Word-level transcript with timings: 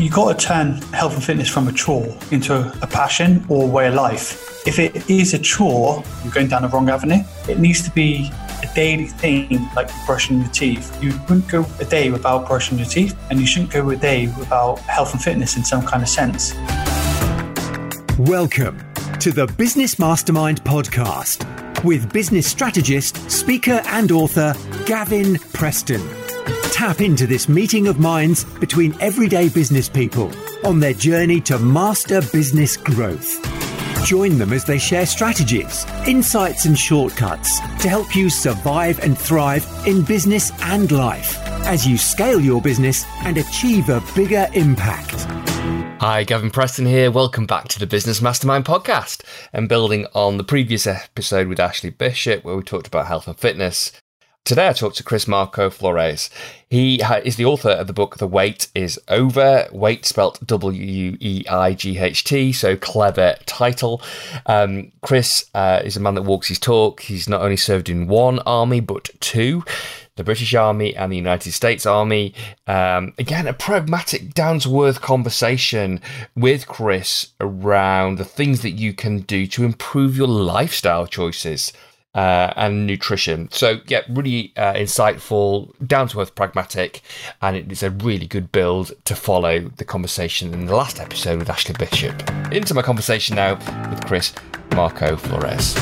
you 0.00 0.08
got 0.08 0.38
to 0.38 0.46
turn 0.46 0.72
health 0.92 1.12
and 1.12 1.22
fitness 1.22 1.48
from 1.48 1.68
a 1.68 1.72
chore 1.72 2.16
into 2.30 2.72
a 2.82 2.86
passion 2.86 3.44
or 3.50 3.68
way 3.68 3.88
of 3.88 3.94
life. 3.94 4.66
If 4.66 4.78
it 4.78 5.10
is 5.10 5.34
a 5.34 5.38
chore, 5.38 6.02
you're 6.24 6.32
going 6.32 6.48
down 6.48 6.62
the 6.62 6.68
wrong 6.68 6.88
avenue. 6.88 7.22
It 7.48 7.58
needs 7.58 7.82
to 7.82 7.90
be 7.90 8.30
a 8.62 8.74
daily 8.74 9.08
thing, 9.08 9.68
like 9.76 9.90
brushing 10.06 10.40
your 10.40 10.48
teeth. 10.48 11.02
You 11.02 11.12
wouldn't 11.28 11.48
go 11.48 11.66
a 11.80 11.84
day 11.84 12.10
without 12.10 12.46
brushing 12.46 12.78
your 12.78 12.86
teeth, 12.86 13.14
and 13.28 13.40
you 13.40 13.46
shouldn't 13.46 13.72
go 13.72 13.90
a 13.90 13.96
day 13.96 14.28
without 14.38 14.78
health 14.80 15.12
and 15.12 15.22
fitness 15.22 15.58
in 15.58 15.64
some 15.64 15.84
kind 15.84 16.02
of 16.02 16.08
sense. 16.08 16.54
Welcome 18.18 18.82
to 19.18 19.32
the 19.32 19.52
Business 19.58 19.98
Mastermind 19.98 20.64
podcast 20.64 21.44
with 21.84 22.10
business 22.10 22.46
strategist, 22.46 23.30
speaker, 23.30 23.82
and 23.86 24.10
author 24.12 24.54
Gavin 24.86 25.36
Preston. 25.52 26.19
Tap 26.72 27.00
into 27.00 27.26
this 27.26 27.48
meeting 27.48 27.88
of 27.88 27.98
minds 27.98 28.44
between 28.44 28.94
everyday 29.00 29.48
business 29.48 29.88
people 29.88 30.32
on 30.64 30.80
their 30.80 30.94
journey 30.94 31.40
to 31.42 31.58
master 31.58 32.22
business 32.32 32.76
growth. 32.76 33.44
Join 34.06 34.38
them 34.38 34.52
as 34.52 34.64
they 34.64 34.78
share 34.78 35.04
strategies, 35.04 35.84
insights, 36.06 36.64
and 36.64 36.78
shortcuts 36.78 37.60
to 37.82 37.88
help 37.88 38.16
you 38.16 38.30
survive 38.30 38.98
and 39.00 39.18
thrive 39.18 39.66
in 39.86 40.02
business 40.02 40.52
and 40.62 40.90
life 40.90 41.36
as 41.66 41.86
you 41.86 41.98
scale 41.98 42.40
your 42.40 42.62
business 42.62 43.04
and 43.24 43.36
achieve 43.36 43.90
a 43.90 44.02
bigger 44.14 44.48
impact. 44.54 45.26
Hi, 46.00 46.24
Gavin 46.24 46.50
Preston 46.50 46.86
here. 46.86 47.10
Welcome 47.10 47.46
back 47.46 47.68
to 47.68 47.78
the 47.78 47.86
Business 47.86 48.22
Mastermind 48.22 48.64
podcast. 48.64 49.22
And 49.52 49.68
building 49.68 50.06
on 50.14 50.38
the 50.38 50.44
previous 50.44 50.86
episode 50.86 51.46
with 51.46 51.60
Ashley 51.60 51.90
Bishop, 51.90 52.42
where 52.42 52.56
we 52.56 52.62
talked 52.62 52.86
about 52.86 53.06
health 53.06 53.28
and 53.28 53.36
fitness, 53.36 53.92
Today, 54.44 54.68
I 54.68 54.72
talked 54.72 54.96
to 54.96 55.04
Chris 55.04 55.28
Marco 55.28 55.70
Flores. 55.70 56.28
He 56.68 57.00
is 57.24 57.36
the 57.36 57.44
author 57.44 57.70
of 57.70 57.86
the 57.86 57.92
book 57.92 58.16
The 58.16 58.26
Wait 58.26 58.68
is 58.74 58.98
Over. 59.06 59.68
Wait 59.70 60.04
spelt 60.04 60.44
W 60.44 61.16
E 61.20 61.44
I 61.48 61.74
G 61.74 61.98
H 61.98 62.24
T, 62.24 62.52
so 62.52 62.76
clever 62.76 63.36
title. 63.46 64.02
Um, 64.46 64.92
Chris 65.02 65.44
uh, 65.54 65.82
is 65.84 65.96
a 65.96 66.00
man 66.00 66.14
that 66.14 66.22
walks 66.22 66.48
his 66.48 66.58
talk. 66.58 67.02
He's 67.02 67.28
not 67.28 67.42
only 67.42 67.56
served 67.56 67.88
in 67.88 68.08
one 68.08 68.40
army, 68.40 68.80
but 68.80 69.10
two 69.20 69.62
the 70.16 70.24
British 70.24 70.52
Army 70.54 70.94
and 70.94 71.10
the 71.10 71.16
United 71.16 71.52
States 71.52 71.86
Army. 71.86 72.34
Um, 72.66 73.14
again, 73.18 73.46
a 73.46 73.54
pragmatic, 73.54 74.34
down 74.34 74.58
to 74.60 74.84
earth 74.84 75.00
conversation 75.00 76.00
with 76.36 76.66
Chris 76.66 77.28
around 77.40 78.18
the 78.18 78.26
things 78.26 78.60
that 78.60 78.72
you 78.72 78.92
can 78.92 79.20
do 79.20 79.46
to 79.46 79.64
improve 79.64 80.18
your 80.18 80.28
lifestyle 80.28 81.06
choices 81.06 81.72
uh, 82.14 82.52
and 82.56 82.86
nutrition. 82.86 83.48
So, 83.52 83.80
yeah, 83.86 84.02
really 84.08 84.52
uh, 84.56 84.74
insightful, 84.74 85.72
down 85.86 86.08
to 86.08 86.20
earth, 86.20 86.34
pragmatic, 86.34 87.02
and 87.40 87.56
it's 87.56 87.82
a 87.82 87.90
really 87.90 88.26
good 88.26 88.50
build 88.52 88.92
to 89.04 89.14
follow 89.14 89.60
the 89.60 89.84
conversation 89.84 90.52
in 90.52 90.66
the 90.66 90.76
last 90.76 91.00
episode 91.00 91.38
with 91.38 91.50
Ashley 91.50 91.74
Bishop. 91.78 92.28
Into 92.52 92.74
my 92.74 92.82
conversation 92.82 93.36
now 93.36 93.54
with 93.90 94.04
Chris 94.06 94.32
Marco 94.74 95.16
Flores. 95.16 95.74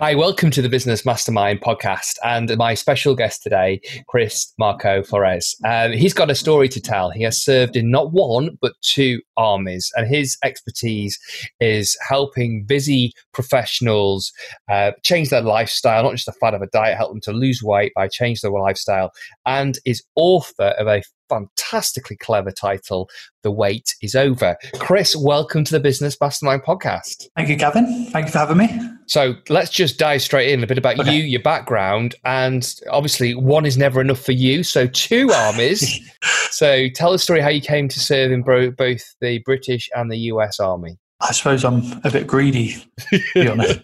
Hi, 0.00 0.14
welcome 0.14 0.52
to 0.52 0.62
the 0.62 0.68
Business 0.68 1.04
Mastermind 1.04 1.60
podcast. 1.60 2.18
And 2.22 2.56
my 2.56 2.74
special 2.74 3.16
guest 3.16 3.42
today, 3.42 3.80
Chris 4.06 4.54
Marco 4.56 5.02
Flores. 5.02 5.56
Um, 5.64 5.90
he's 5.90 6.14
got 6.14 6.30
a 6.30 6.36
story 6.36 6.68
to 6.68 6.80
tell. 6.80 7.10
He 7.10 7.24
has 7.24 7.42
served 7.42 7.74
in 7.74 7.90
not 7.90 8.12
one, 8.12 8.56
but 8.62 8.74
two 8.80 9.20
armies. 9.36 9.90
And 9.96 10.06
his 10.06 10.38
expertise 10.44 11.18
is 11.58 11.98
helping 12.08 12.64
busy 12.64 13.12
professionals 13.34 14.30
uh, 14.70 14.92
change 15.02 15.30
their 15.30 15.42
lifestyle, 15.42 16.04
not 16.04 16.12
just 16.14 16.28
a 16.28 16.32
fad 16.32 16.54
of 16.54 16.62
a 16.62 16.68
diet, 16.68 16.96
help 16.96 17.10
them 17.10 17.20
to 17.22 17.32
lose 17.32 17.60
weight 17.60 17.92
by 17.96 18.06
change 18.06 18.40
their 18.40 18.52
lifestyle, 18.52 19.10
and 19.46 19.80
is 19.84 20.04
author 20.14 20.74
of 20.78 20.86
a 20.86 21.02
fantastically 21.28 22.16
clever 22.16 22.52
title, 22.52 23.10
The 23.42 23.50
Wait 23.50 23.96
is 24.00 24.14
Over. 24.14 24.56
Chris, 24.74 25.16
welcome 25.16 25.64
to 25.64 25.72
the 25.72 25.80
Business 25.80 26.16
Mastermind 26.20 26.62
podcast. 26.62 27.26
Thank 27.34 27.48
you, 27.48 27.56
Gavin. 27.56 28.06
Thank 28.12 28.26
you 28.26 28.32
for 28.32 28.38
having 28.38 28.58
me. 28.58 28.97
So 29.08 29.34
let's 29.48 29.70
just 29.70 29.98
dive 29.98 30.22
straight 30.22 30.52
in 30.52 30.62
a 30.62 30.66
bit 30.66 30.78
about 30.78 31.00
okay. 31.00 31.16
you, 31.16 31.22
your 31.22 31.42
background, 31.42 32.14
and 32.24 32.74
obviously 32.90 33.34
one 33.34 33.64
is 33.64 33.78
never 33.78 34.00
enough 34.00 34.20
for 34.20 34.32
you. 34.32 34.62
So 34.62 34.86
two 34.86 35.30
armies. 35.32 35.98
so 36.50 36.88
tell 36.94 37.12
the 37.12 37.18
story 37.18 37.40
how 37.40 37.48
you 37.48 37.62
came 37.62 37.88
to 37.88 37.98
serve 37.98 38.30
in 38.30 38.42
both 38.42 39.14
the 39.20 39.38
British 39.44 39.88
and 39.94 40.10
the 40.10 40.18
US 40.32 40.60
Army. 40.60 40.98
I 41.20 41.32
suppose 41.32 41.64
I'm 41.64 41.82
a 42.04 42.10
bit 42.10 42.26
greedy, 42.26 42.76
to 43.10 43.20
be 43.34 43.48
honest. 43.48 43.80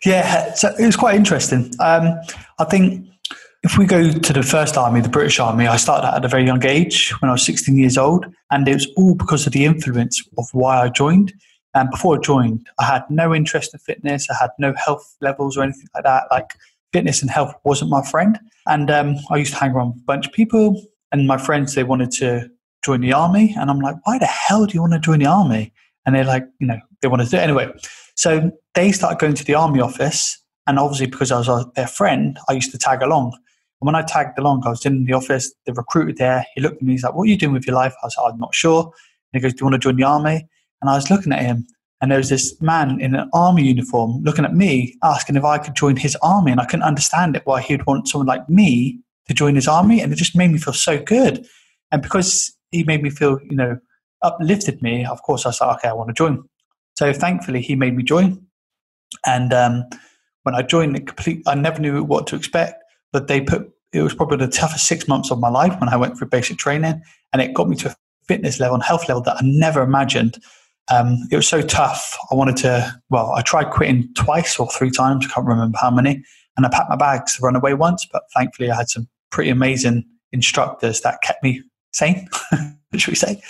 yeah, 0.04 0.52
so 0.54 0.74
it 0.78 0.84
was 0.84 0.96
quite 0.96 1.14
interesting. 1.14 1.72
Um, 1.80 2.20
I 2.58 2.64
think 2.64 3.08
if 3.62 3.78
we 3.78 3.86
go 3.86 4.12
to 4.12 4.32
the 4.32 4.42
first 4.42 4.76
army, 4.76 5.00
the 5.00 5.08
British 5.08 5.40
Army, 5.40 5.66
I 5.66 5.76
started 5.76 6.14
at 6.14 6.24
a 6.24 6.28
very 6.28 6.44
young 6.44 6.64
age 6.64 7.10
when 7.20 7.30
I 7.30 7.32
was 7.32 7.46
16 7.46 7.76
years 7.76 7.96
old, 7.96 8.26
and 8.50 8.68
it 8.68 8.74
was 8.74 8.86
all 8.96 9.14
because 9.14 9.46
of 9.46 9.52
the 9.52 9.64
influence 9.64 10.22
of 10.36 10.46
why 10.52 10.82
I 10.82 10.88
joined. 10.88 11.32
And 11.76 11.90
before 11.90 12.16
I 12.16 12.20
joined, 12.20 12.66
I 12.80 12.84
had 12.84 13.04
no 13.10 13.34
interest 13.34 13.74
in 13.74 13.80
fitness. 13.80 14.26
I 14.30 14.34
had 14.40 14.50
no 14.58 14.72
health 14.72 15.14
levels 15.20 15.58
or 15.58 15.62
anything 15.62 15.88
like 15.94 16.04
that. 16.04 16.24
Like 16.30 16.54
fitness 16.94 17.20
and 17.20 17.30
health 17.30 17.54
wasn't 17.64 17.90
my 17.90 18.02
friend. 18.02 18.40
And 18.66 18.90
um, 18.90 19.16
I 19.30 19.36
used 19.36 19.52
to 19.52 19.60
hang 19.60 19.72
around 19.72 19.88
with 19.88 19.98
a 19.98 20.06
bunch 20.06 20.26
of 20.26 20.32
people, 20.32 20.82
and 21.12 21.26
my 21.26 21.36
friends 21.36 21.74
they 21.74 21.84
wanted 21.84 22.12
to 22.12 22.48
join 22.82 23.02
the 23.02 23.12
army, 23.12 23.54
and 23.58 23.70
I'm 23.70 23.80
like, 23.80 23.96
why 24.04 24.18
the 24.18 24.24
hell 24.24 24.64
do 24.64 24.72
you 24.72 24.80
want 24.80 24.94
to 24.94 24.98
join 24.98 25.18
the 25.18 25.26
army? 25.26 25.70
And 26.06 26.16
they're 26.16 26.24
like, 26.24 26.46
you 26.60 26.66
know, 26.66 26.78
they 27.02 27.08
want 27.08 27.22
to 27.22 27.28
do 27.28 27.36
it 27.36 27.40
anyway. 27.40 27.70
So 28.14 28.50
they 28.74 28.90
started 28.90 29.18
going 29.18 29.34
to 29.34 29.44
the 29.44 29.54
army 29.54 29.80
office, 29.80 30.42
and 30.66 30.78
obviously 30.78 31.08
because 31.08 31.30
I 31.30 31.36
was 31.38 31.48
uh, 31.48 31.64
their 31.74 31.86
friend, 31.86 32.38
I 32.48 32.54
used 32.54 32.72
to 32.72 32.78
tag 32.78 33.02
along. 33.02 33.32
And 33.34 33.86
when 33.86 33.94
I 33.94 34.00
tagged 34.00 34.38
along, 34.38 34.62
I 34.64 34.70
was 34.70 34.86
in 34.86 35.04
the 35.04 35.12
office, 35.12 35.52
the 35.66 35.74
recruiter 35.74 36.14
there, 36.14 36.46
he 36.54 36.62
looked 36.62 36.76
at 36.76 36.82
me, 36.82 36.94
he's 36.94 37.02
like, 37.02 37.14
What 37.14 37.24
are 37.24 37.30
you 37.30 37.36
doing 37.36 37.52
with 37.52 37.66
your 37.66 37.76
life? 37.76 37.92
I 38.02 38.06
was 38.06 38.16
like, 38.16 38.32
I'm 38.32 38.38
not 38.38 38.54
sure. 38.54 38.84
And 38.84 38.92
he 39.34 39.40
goes, 39.40 39.52
Do 39.52 39.58
you 39.60 39.66
want 39.66 39.74
to 39.74 39.86
join 39.86 39.96
the 39.96 40.04
army? 40.04 40.48
And 40.80 40.90
I 40.90 40.94
was 40.94 41.10
looking 41.10 41.32
at 41.32 41.42
him, 41.42 41.66
and 42.00 42.10
there 42.10 42.18
was 42.18 42.28
this 42.28 42.60
man 42.60 43.00
in 43.00 43.14
an 43.14 43.28
army 43.32 43.64
uniform 43.64 44.22
looking 44.22 44.44
at 44.44 44.54
me, 44.54 44.96
asking 45.02 45.36
if 45.36 45.44
I 45.44 45.58
could 45.58 45.74
join 45.74 45.96
his 45.96 46.16
army. 46.22 46.52
And 46.52 46.60
I 46.60 46.66
couldn't 46.66 46.82
understand 46.82 47.36
it 47.36 47.42
why 47.44 47.62
he'd 47.62 47.86
want 47.86 48.08
someone 48.08 48.26
like 48.26 48.48
me 48.48 49.00
to 49.28 49.34
join 49.34 49.54
his 49.54 49.66
army. 49.68 50.00
And 50.00 50.12
it 50.12 50.16
just 50.16 50.36
made 50.36 50.50
me 50.50 50.58
feel 50.58 50.74
so 50.74 51.02
good. 51.02 51.46
And 51.90 52.02
because 52.02 52.54
he 52.70 52.84
made 52.84 53.02
me 53.02 53.10
feel, 53.10 53.40
you 53.48 53.56
know, 53.56 53.78
uplifted 54.22 54.82
me, 54.82 55.06
of 55.06 55.22
course, 55.22 55.46
I 55.46 55.50
was 55.50 55.60
like, 55.60 55.78
Okay, 55.78 55.88
I 55.88 55.94
want 55.94 56.08
to 56.08 56.14
join. 56.14 56.44
So 56.98 57.12
thankfully, 57.12 57.62
he 57.62 57.76
made 57.76 57.96
me 57.96 58.02
join. 58.02 58.46
And 59.24 59.52
um, 59.52 59.84
when 60.42 60.54
I 60.54 60.62
joined, 60.62 60.96
it 60.96 61.06
complete, 61.06 61.42
I 61.46 61.54
never 61.54 61.80
knew 61.80 62.02
what 62.04 62.26
to 62.28 62.36
expect 62.36 62.82
but 63.16 63.28
they 63.28 63.40
put 63.40 63.72
it 63.94 64.02
was 64.02 64.12
probably 64.12 64.36
the 64.36 64.48
toughest 64.52 64.86
six 64.86 65.08
months 65.08 65.30
of 65.30 65.38
my 65.38 65.48
life 65.48 65.74
when 65.80 65.88
I 65.88 65.96
went 65.96 66.18
through 66.18 66.28
basic 66.28 66.58
training, 66.58 67.00
and 67.32 67.40
it 67.40 67.54
got 67.54 67.66
me 67.66 67.76
to 67.76 67.88
a 67.88 67.94
fitness 68.28 68.60
level 68.60 68.74
and 68.74 68.84
health 68.84 69.08
level 69.08 69.22
that 69.22 69.36
I 69.36 69.40
never 69.42 69.80
imagined. 69.80 70.38
Um, 70.92 71.18
it 71.30 71.36
was 71.36 71.48
so 71.48 71.62
tough. 71.62 72.16
I 72.30 72.34
wanted 72.34 72.56
to. 72.58 73.00
Well, 73.10 73.32
I 73.32 73.42
tried 73.42 73.70
quitting 73.70 74.12
twice 74.14 74.58
or 74.58 74.68
three 74.70 74.90
times. 74.90 75.26
I 75.26 75.34
can't 75.34 75.46
remember 75.46 75.78
how 75.80 75.90
many. 75.90 76.22
And 76.56 76.64
I 76.64 76.68
packed 76.68 76.88
my 76.88 76.96
bags 76.96 77.36
to 77.36 77.42
run 77.42 77.56
away 77.56 77.74
once, 77.74 78.06
but 78.10 78.22
thankfully 78.34 78.70
I 78.70 78.76
had 78.76 78.88
some 78.88 79.08
pretty 79.30 79.50
amazing 79.50 80.04
instructors 80.32 81.00
that 81.02 81.20
kept 81.22 81.42
me 81.42 81.62
sane. 81.92 82.28
should 82.96 83.10
we 83.10 83.16
say? 83.16 83.40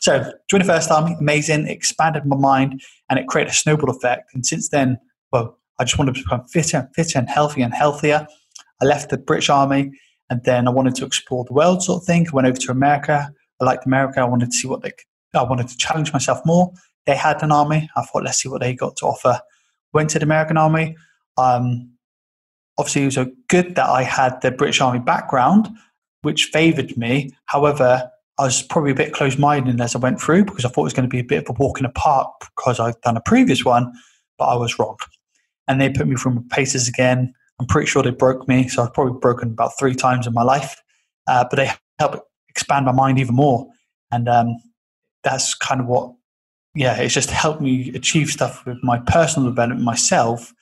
So, 0.00 0.32
joined 0.48 0.62
the 0.62 0.66
first 0.66 0.90
army, 0.90 1.16
amazing, 1.18 1.66
expanded 1.66 2.24
my 2.24 2.36
mind, 2.36 2.80
and 3.10 3.18
it 3.18 3.26
created 3.26 3.50
a 3.50 3.54
snowball 3.54 3.90
effect. 3.90 4.30
And 4.34 4.46
since 4.46 4.70
then, 4.70 4.98
well, 5.32 5.58
I 5.78 5.84
just 5.84 5.98
wanted 5.98 6.14
to 6.14 6.22
become 6.22 6.44
fitter 6.44 6.78
and 6.78 6.88
fitter 6.94 7.18
and 7.18 7.28
healthier 7.28 7.64
and 7.64 7.74
healthier. 7.74 8.26
I 8.80 8.84
left 8.84 9.10
the 9.10 9.18
British 9.18 9.50
Army 9.50 9.92
and 10.30 10.42
then 10.44 10.66
I 10.66 10.70
wanted 10.70 10.94
to 10.96 11.04
explore 11.04 11.44
the 11.44 11.52
world 11.52 11.82
sort 11.82 12.02
of 12.02 12.06
thing. 12.06 12.26
I 12.28 12.34
went 12.34 12.46
over 12.46 12.56
to 12.56 12.70
America. 12.70 13.30
I 13.60 13.64
liked 13.64 13.86
America. 13.86 14.20
I 14.20 14.24
wanted 14.24 14.50
to 14.50 14.56
see 14.56 14.68
what 14.68 14.82
they 14.82 14.92
I 15.36 15.42
wanted 15.42 15.68
to 15.68 15.76
challenge 15.76 16.12
myself 16.12 16.40
more. 16.44 16.72
They 17.06 17.16
had 17.16 17.42
an 17.42 17.52
army. 17.52 17.88
I 17.96 18.02
thought, 18.02 18.24
let's 18.24 18.38
see 18.38 18.48
what 18.48 18.60
they 18.60 18.74
got 18.74 18.96
to 18.96 19.06
offer. 19.06 19.40
Went 19.92 20.10
to 20.10 20.18
the 20.18 20.24
American 20.24 20.56
Army. 20.56 20.96
Um, 21.36 21.90
obviously, 22.78 23.02
it 23.02 23.16
was 23.16 23.28
good 23.48 23.74
that 23.74 23.88
I 23.88 24.02
had 24.02 24.40
the 24.40 24.50
British 24.50 24.80
Army 24.80 24.98
background, 24.98 25.68
which 26.22 26.46
favoured 26.46 26.96
me. 26.96 27.30
However, 27.46 28.10
I 28.38 28.44
was 28.44 28.62
probably 28.62 28.90
a 28.90 28.96
bit 28.96 29.12
close 29.12 29.38
minded 29.38 29.80
as 29.80 29.94
I 29.94 29.98
went 29.98 30.20
through 30.20 30.46
because 30.46 30.64
I 30.64 30.68
thought 30.68 30.82
it 30.82 30.84
was 30.84 30.94
going 30.94 31.08
to 31.08 31.12
be 31.14 31.20
a 31.20 31.24
bit 31.24 31.44
of 31.44 31.50
a 31.50 31.52
walk 31.52 31.78
in 31.78 31.84
the 31.84 31.90
park 31.90 32.32
because 32.56 32.80
I'd 32.80 33.00
done 33.02 33.16
a 33.16 33.20
previous 33.20 33.64
one, 33.64 33.92
but 34.38 34.46
I 34.46 34.56
was 34.56 34.78
wrong. 34.78 34.96
And 35.68 35.80
they 35.80 35.90
put 35.90 36.08
me 36.08 36.16
my 36.24 36.40
paces 36.50 36.88
again. 36.88 37.32
I'm 37.60 37.66
pretty 37.66 37.86
sure 37.86 38.02
they 38.02 38.10
broke 38.10 38.48
me, 38.48 38.68
so 38.68 38.82
I've 38.82 38.92
probably 38.92 39.18
broken 39.20 39.52
about 39.52 39.78
three 39.78 39.94
times 39.94 40.26
in 40.26 40.32
my 40.32 40.42
life. 40.42 40.82
Uh, 41.26 41.44
but 41.48 41.56
they 41.56 41.70
helped 41.98 42.18
expand 42.48 42.86
my 42.86 42.92
mind 42.92 43.18
even 43.18 43.34
more, 43.34 43.66
and 44.10 44.28
um, 44.28 44.56
that's 45.24 45.54
kind 45.54 45.80
of 45.80 45.86
what, 45.86 46.12
yeah, 46.74 46.96
it's 46.96 47.14
just 47.14 47.30
helped 47.30 47.60
me 47.60 47.90
achieve 47.94 48.28
stuff 48.28 48.64
with 48.66 48.78
my 48.82 48.98
personal 48.98 49.48
development 49.48 49.82
myself. 49.82 50.52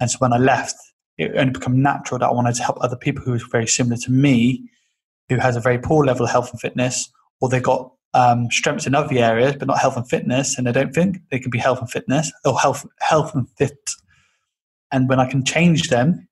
And 0.00 0.10
so 0.10 0.18
when 0.18 0.32
I 0.32 0.38
left, 0.38 0.76
it 1.18 1.32
only 1.36 1.52
became 1.52 1.82
natural 1.82 2.18
that 2.20 2.30
I 2.30 2.32
wanted 2.32 2.54
to 2.54 2.62
help 2.62 2.78
other 2.80 2.96
people 2.96 3.22
who 3.22 3.34
are 3.34 3.40
very 3.50 3.66
similar 3.66 3.96
to 3.98 4.10
me, 4.10 4.68
who 5.28 5.36
has 5.36 5.56
a 5.56 5.60
very 5.60 5.78
poor 5.78 6.04
level 6.04 6.24
of 6.24 6.32
health 6.32 6.50
and 6.50 6.60
fitness, 6.60 7.10
or 7.40 7.48
they 7.48 7.60
got 7.60 7.92
um, 8.14 8.50
strengths 8.50 8.86
in 8.86 8.94
other 8.94 9.16
areas, 9.16 9.56
but 9.56 9.68
not 9.68 9.78
health 9.78 9.96
and 9.96 10.08
fitness, 10.08 10.58
and 10.58 10.68
I 10.68 10.72
don't 10.72 10.94
think 10.94 11.18
they 11.30 11.38
can 11.38 11.50
be 11.50 11.58
health 11.58 11.80
and 11.80 11.90
fitness 11.90 12.32
or 12.44 12.58
health 12.58 12.86
health 13.00 13.34
and 13.34 13.48
fit. 13.56 13.90
And 14.90 15.08
when 15.08 15.20
I 15.20 15.30
can 15.30 15.44
change 15.44 15.88
them 15.88 16.28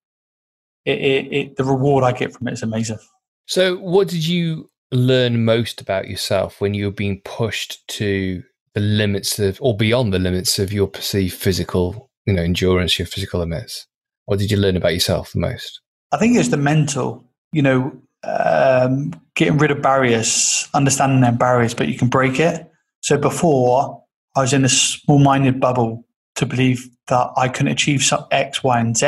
it, 0.84 0.98
it, 0.98 1.32
it, 1.32 1.56
the 1.56 1.64
reward 1.64 2.04
I 2.04 2.12
get 2.12 2.32
from 2.32 2.48
it 2.48 2.52
is 2.52 2.62
amazing. 2.62 2.98
So, 3.46 3.76
what 3.76 4.08
did 4.08 4.26
you 4.26 4.70
learn 4.92 5.44
most 5.44 5.80
about 5.80 6.08
yourself 6.08 6.60
when 6.60 6.74
you're 6.74 6.90
being 6.90 7.20
pushed 7.24 7.86
to 7.88 8.42
the 8.74 8.80
limits 8.80 9.38
of, 9.38 9.58
or 9.60 9.76
beyond 9.76 10.12
the 10.12 10.18
limits 10.18 10.58
of 10.58 10.72
your 10.72 10.88
perceived 10.88 11.34
physical, 11.34 12.10
you 12.26 12.32
know, 12.32 12.42
endurance, 12.42 12.98
your 12.98 13.06
physical 13.06 13.40
limits? 13.40 13.86
What 14.26 14.38
did 14.38 14.50
you 14.50 14.56
learn 14.56 14.76
about 14.76 14.94
yourself 14.94 15.32
the 15.32 15.40
most? 15.40 15.80
I 16.12 16.18
think 16.18 16.36
it's 16.36 16.48
the 16.48 16.56
mental, 16.56 17.24
you 17.52 17.62
know, 17.62 17.92
um, 18.24 19.12
getting 19.34 19.58
rid 19.58 19.70
of 19.70 19.82
barriers, 19.82 20.68
understanding 20.74 21.20
their 21.20 21.32
barriers, 21.32 21.74
but 21.74 21.88
you 21.88 21.96
can 21.96 22.08
break 22.08 22.38
it. 22.38 22.70
So 23.00 23.16
before, 23.16 24.02
I 24.36 24.40
was 24.40 24.52
in 24.52 24.64
a 24.64 24.68
small 24.68 25.18
minded 25.18 25.60
bubble 25.60 26.04
to 26.36 26.46
believe 26.46 26.88
that 27.08 27.30
I 27.36 27.48
couldn't 27.48 27.72
achieve 27.72 28.02
some 28.02 28.24
X, 28.30 28.62
Y, 28.62 28.78
and 28.78 28.96
Z. 28.96 29.06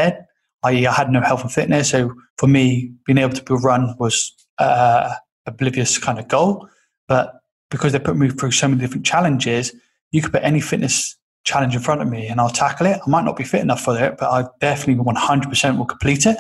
I, 0.64 0.86
I 0.86 0.92
had 0.92 1.10
no 1.10 1.20
health 1.20 1.42
and 1.42 1.52
fitness. 1.52 1.90
So 1.90 2.14
for 2.38 2.46
me, 2.46 2.92
being 3.06 3.18
able 3.18 3.34
to 3.34 3.56
run 3.56 3.94
was 3.98 4.32
uh, 4.58 5.14
oblivious 5.46 5.98
kind 5.98 6.18
of 6.18 6.28
goal. 6.28 6.68
But 7.08 7.34
because 7.70 7.92
they 7.92 7.98
put 7.98 8.16
me 8.16 8.28
through 8.28 8.52
so 8.52 8.68
many 8.68 8.80
different 8.80 9.06
challenges, 9.06 9.74
you 10.10 10.22
could 10.22 10.32
put 10.32 10.42
any 10.42 10.60
fitness 10.60 11.16
challenge 11.44 11.74
in 11.74 11.80
front 11.80 12.00
of 12.00 12.08
me 12.08 12.28
and 12.28 12.40
I'll 12.40 12.50
tackle 12.50 12.86
it. 12.86 13.00
I 13.04 13.10
might 13.10 13.24
not 13.24 13.36
be 13.36 13.44
fit 13.44 13.62
enough 13.62 13.82
for 13.82 13.98
it, 13.98 14.16
but 14.18 14.30
I 14.30 14.48
definitely 14.60 15.02
100% 15.02 15.76
will 15.76 15.86
complete 15.86 16.24
it. 16.26 16.36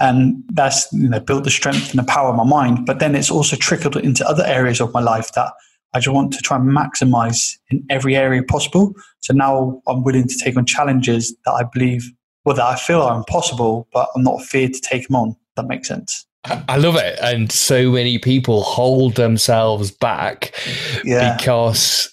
And 0.00 0.42
that's 0.52 0.92
you 0.92 1.08
know 1.08 1.20
built 1.20 1.44
the 1.44 1.50
strength 1.50 1.90
and 1.90 2.00
the 2.00 2.10
power 2.10 2.30
of 2.30 2.36
my 2.36 2.44
mind. 2.44 2.86
But 2.86 2.98
then 2.98 3.14
it's 3.14 3.30
also 3.30 3.56
trickled 3.56 3.96
into 3.96 4.26
other 4.28 4.44
areas 4.44 4.80
of 4.80 4.92
my 4.92 5.00
life 5.00 5.32
that 5.34 5.52
I 5.94 6.00
just 6.00 6.14
want 6.14 6.32
to 6.32 6.40
try 6.40 6.56
and 6.56 6.68
maximize 6.68 7.58
in 7.70 7.84
every 7.90 8.16
area 8.16 8.42
possible. 8.42 8.94
So 9.20 9.34
now 9.34 9.82
I'm 9.86 10.02
willing 10.02 10.26
to 10.26 10.38
take 10.38 10.56
on 10.56 10.64
challenges 10.64 11.36
that 11.44 11.52
I 11.52 11.64
believe, 11.64 12.10
well, 12.44 12.56
that 12.56 12.64
I 12.64 12.76
feel 12.76 13.02
are 13.02 13.16
impossible, 13.16 13.88
but 13.92 14.08
I'm 14.16 14.22
not 14.22 14.40
afraid 14.40 14.74
to 14.74 14.80
take 14.80 15.06
them 15.06 15.16
on. 15.16 15.36
That 15.56 15.66
makes 15.68 15.88
sense. 15.88 16.26
I 16.44 16.76
love 16.76 16.96
it. 16.96 17.18
And 17.22 17.52
so 17.52 17.90
many 17.90 18.18
people 18.18 18.62
hold 18.62 19.14
themselves 19.14 19.90
back 19.90 20.52
yeah. 21.04 21.36
because 21.36 22.12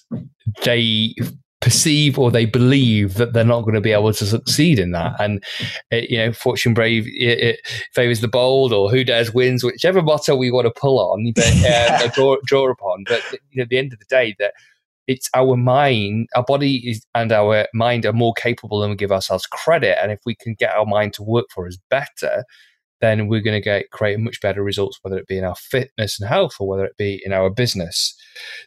they 0.62 1.14
perceive 1.60 2.18
or 2.18 2.30
they 2.30 2.46
believe 2.46 3.14
that 3.14 3.32
they're 3.32 3.44
not 3.44 3.62
going 3.62 3.74
to 3.74 3.80
be 3.80 3.92
able 3.92 4.12
to 4.12 4.24
succeed 4.24 4.78
in 4.78 4.92
that. 4.92 5.20
And, 5.20 5.42
it, 5.90 6.10
you 6.10 6.18
know, 6.18 6.32
Fortune 6.32 6.74
Brave 6.74 7.06
it, 7.08 7.38
it, 7.38 7.60
favors 7.92 8.20
the 8.20 8.28
bold 8.28 8.72
or 8.72 8.90
who 8.90 9.04
dares 9.04 9.34
wins, 9.34 9.64
whichever 9.64 10.00
motto 10.00 10.36
we 10.36 10.50
want 10.50 10.66
to 10.66 10.80
pull 10.80 11.00
on, 11.00 11.32
but 11.34 11.44
uh, 11.66 12.08
draw, 12.08 12.36
draw 12.44 12.70
upon. 12.70 13.04
But, 13.08 13.22
you 13.32 13.58
know, 13.58 13.62
at 13.64 13.68
the 13.68 13.78
end 13.78 13.92
of 13.92 13.98
the 13.98 14.06
day, 14.08 14.36
that 14.38 14.54
it's 15.06 15.28
our 15.34 15.56
mind, 15.56 16.28
our 16.36 16.44
body 16.44 16.88
is, 16.88 17.04
and 17.16 17.32
our 17.32 17.66
mind 17.74 18.06
are 18.06 18.12
more 18.12 18.32
capable 18.34 18.78
than 18.80 18.90
we 18.90 18.96
give 18.96 19.12
ourselves 19.12 19.44
credit. 19.46 20.00
And 20.00 20.12
if 20.12 20.20
we 20.24 20.36
can 20.36 20.54
get 20.54 20.74
our 20.74 20.86
mind 20.86 21.14
to 21.14 21.22
work 21.24 21.46
for 21.50 21.66
us 21.66 21.76
better, 21.90 22.44
then 23.00 23.28
we're 23.28 23.40
going 23.40 23.60
to 23.60 23.64
get 23.64 23.90
create 23.90 24.18
much 24.18 24.40
better 24.40 24.62
results, 24.62 24.98
whether 25.02 25.18
it 25.18 25.26
be 25.26 25.38
in 25.38 25.44
our 25.44 25.56
fitness 25.56 26.20
and 26.20 26.28
health 26.28 26.54
or 26.60 26.68
whether 26.68 26.84
it 26.84 26.96
be 26.96 27.20
in 27.24 27.32
our 27.32 27.50
business. 27.50 28.14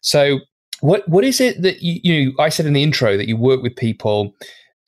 So, 0.02 0.40
what 0.82 1.08
what 1.08 1.24
is 1.24 1.40
it 1.40 1.62
that 1.62 1.82
you, 1.82 2.00
you 2.04 2.34
I 2.40 2.50
said 2.50 2.66
in 2.66 2.74
the 2.74 2.84
intro 2.84 3.18
that 3.18 3.28
you 3.28 3.38
work 3.38 3.62
with 3.62 3.76
people 3.76 4.34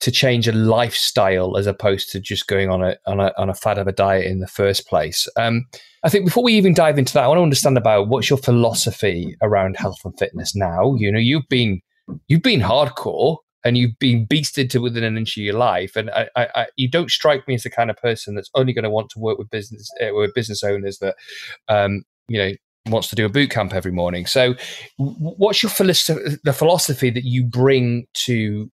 to 0.00 0.10
change 0.10 0.46
a 0.46 0.52
lifestyle 0.52 1.56
as 1.56 1.66
opposed 1.66 2.10
to 2.10 2.20
just 2.20 2.46
going 2.46 2.70
on 2.70 2.82
a 2.82 2.96
on 3.06 3.20
a 3.20 3.32
on 3.38 3.48
a 3.48 3.54
fad 3.54 3.78
of 3.78 3.86
a 3.86 3.92
diet 3.92 4.26
in 4.26 4.40
the 4.40 4.46
first 4.46 4.86
place. 4.86 5.26
Um, 5.36 5.64
I 6.02 6.08
think 6.08 6.24
before 6.24 6.44
we 6.44 6.54
even 6.54 6.74
dive 6.74 6.98
into 6.98 7.14
that, 7.14 7.24
I 7.24 7.28
want 7.28 7.38
to 7.38 7.42
understand 7.42 7.78
about 7.78 8.08
what's 8.08 8.28
your 8.28 8.38
philosophy 8.38 9.36
around 9.42 9.76
health 9.76 9.98
and 10.04 10.16
fitness 10.18 10.54
now. 10.54 10.94
You 10.94 11.10
know, 11.10 11.18
you've 11.18 11.48
been 11.48 11.80
you've 12.28 12.42
been 12.42 12.60
hardcore 12.60 13.38
and 13.64 13.76
you've 13.76 13.98
been 13.98 14.26
beasted 14.26 14.70
to 14.70 14.78
within 14.80 15.04
an 15.04 15.16
inch 15.16 15.36
of 15.36 15.42
your 15.42 15.54
life. 15.54 15.96
And 15.96 16.10
I, 16.10 16.28
I, 16.36 16.48
I, 16.54 16.66
you 16.76 16.88
don't 16.88 17.10
strike 17.10 17.46
me 17.48 17.54
as 17.54 17.64
the 17.64 17.70
kind 17.70 17.90
of 17.90 17.96
person 17.96 18.34
that's 18.34 18.50
only 18.54 18.72
going 18.72 18.84
to 18.84 18.90
want 18.90 19.10
to 19.10 19.18
work 19.18 19.38
with 19.38 19.50
business 19.50 19.90
uh, 20.00 20.14
with 20.14 20.34
business 20.34 20.62
owners 20.62 20.98
that, 20.98 21.16
um, 21.68 22.04
you 22.28 22.38
know, 22.38 22.52
wants 22.86 23.08
to 23.08 23.16
do 23.16 23.26
a 23.26 23.28
boot 23.28 23.50
camp 23.50 23.74
every 23.74 23.92
morning. 23.92 24.26
So, 24.26 24.54
what's 24.98 25.62
your 25.62 25.70
philosophy, 25.70 26.36
the 26.44 26.52
philosophy 26.52 27.10
that 27.10 27.24
you 27.24 27.44
bring 27.44 28.06
to 28.24 28.70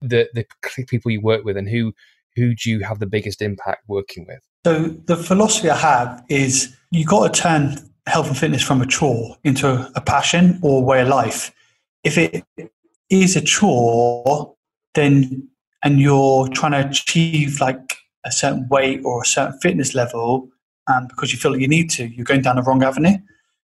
the 0.00 0.28
the 0.34 0.46
people 0.86 1.10
you 1.10 1.20
work 1.20 1.44
with, 1.44 1.56
and 1.56 1.68
who 1.68 1.92
who 2.36 2.54
do 2.54 2.70
you 2.70 2.80
have 2.84 2.98
the 2.98 3.06
biggest 3.06 3.42
impact 3.42 3.84
working 3.88 4.26
with? 4.26 4.40
So, 4.64 4.88
the 5.06 5.16
philosophy 5.16 5.70
I 5.70 5.76
have 5.76 6.24
is 6.28 6.76
you 6.90 7.04
got 7.04 7.34
to 7.34 7.40
turn 7.40 7.76
health 8.06 8.28
and 8.28 8.38
fitness 8.38 8.62
from 8.62 8.80
a 8.80 8.86
chore 8.86 9.36
into 9.42 9.90
a 9.94 10.00
passion 10.00 10.58
or 10.62 10.84
way 10.84 11.02
of 11.02 11.08
life. 11.08 11.52
If 12.04 12.18
it 12.18 12.44
is 13.10 13.36
a 13.36 13.40
chore, 13.40 14.54
then 14.94 15.48
and 15.84 16.00
you're 16.00 16.48
trying 16.48 16.72
to 16.72 16.88
achieve 16.88 17.60
like 17.60 17.96
a 18.24 18.32
certain 18.32 18.66
weight 18.68 19.00
or 19.04 19.22
a 19.22 19.26
certain 19.26 19.58
fitness 19.60 19.94
level, 19.94 20.48
um, 20.92 21.06
because 21.06 21.32
you 21.32 21.38
feel 21.38 21.52
like 21.52 21.60
you 21.60 21.68
need 21.68 21.90
to, 21.90 22.06
you're 22.06 22.24
going 22.24 22.42
down 22.42 22.56
the 22.56 22.62
wrong 22.62 22.82
avenue. 22.82 23.16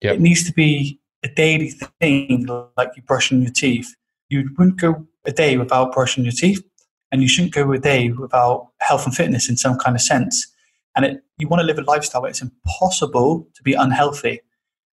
Yep. 0.03 0.15
It 0.15 0.21
needs 0.21 0.45
to 0.45 0.53
be 0.53 1.01
a 1.25 1.29
daily 1.29 1.71
thing, 2.01 2.47
like 2.77 2.91
you 2.97 3.03
brushing 3.03 3.43
your 3.43 3.53
teeth. 3.53 3.95
You 4.29 4.49
wouldn't 4.57 4.81
go 4.81 5.07
a 5.25 5.33
day 5.33 5.57
without 5.57 5.93
brushing 5.93 6.25
your 6.25 6.33
teeth, 6.33 6.63
and 7.11 7.23
you 7.23 7.29
shouldn't 7.29 7.55
go 7.55 7.73
a 7.73 7.79
day 7.79 8.11
without 8.11 8.69
health 8.79 9.07
and 9.07 9.15
fitness 9.15 9.49
in 9.49 9.57
some 9.57 9.79
kind 9.79 9.97
of 9.97 10.03
sense. 10.03 10.47
And 10.95 11.05
it, 11.05 11.23
you 11.39 11.49
want 11.49 11.61
to 11.61 11.67
live 11.67 11.79
a 11.79 11.83
lifestyle 11.83 12.23
where 12.23 12.31
it's 12.31 12.43
impossible 12.43 13.49
to 13.55 13.63
be 13.63 13.73
unhealthy. 13.73 14.41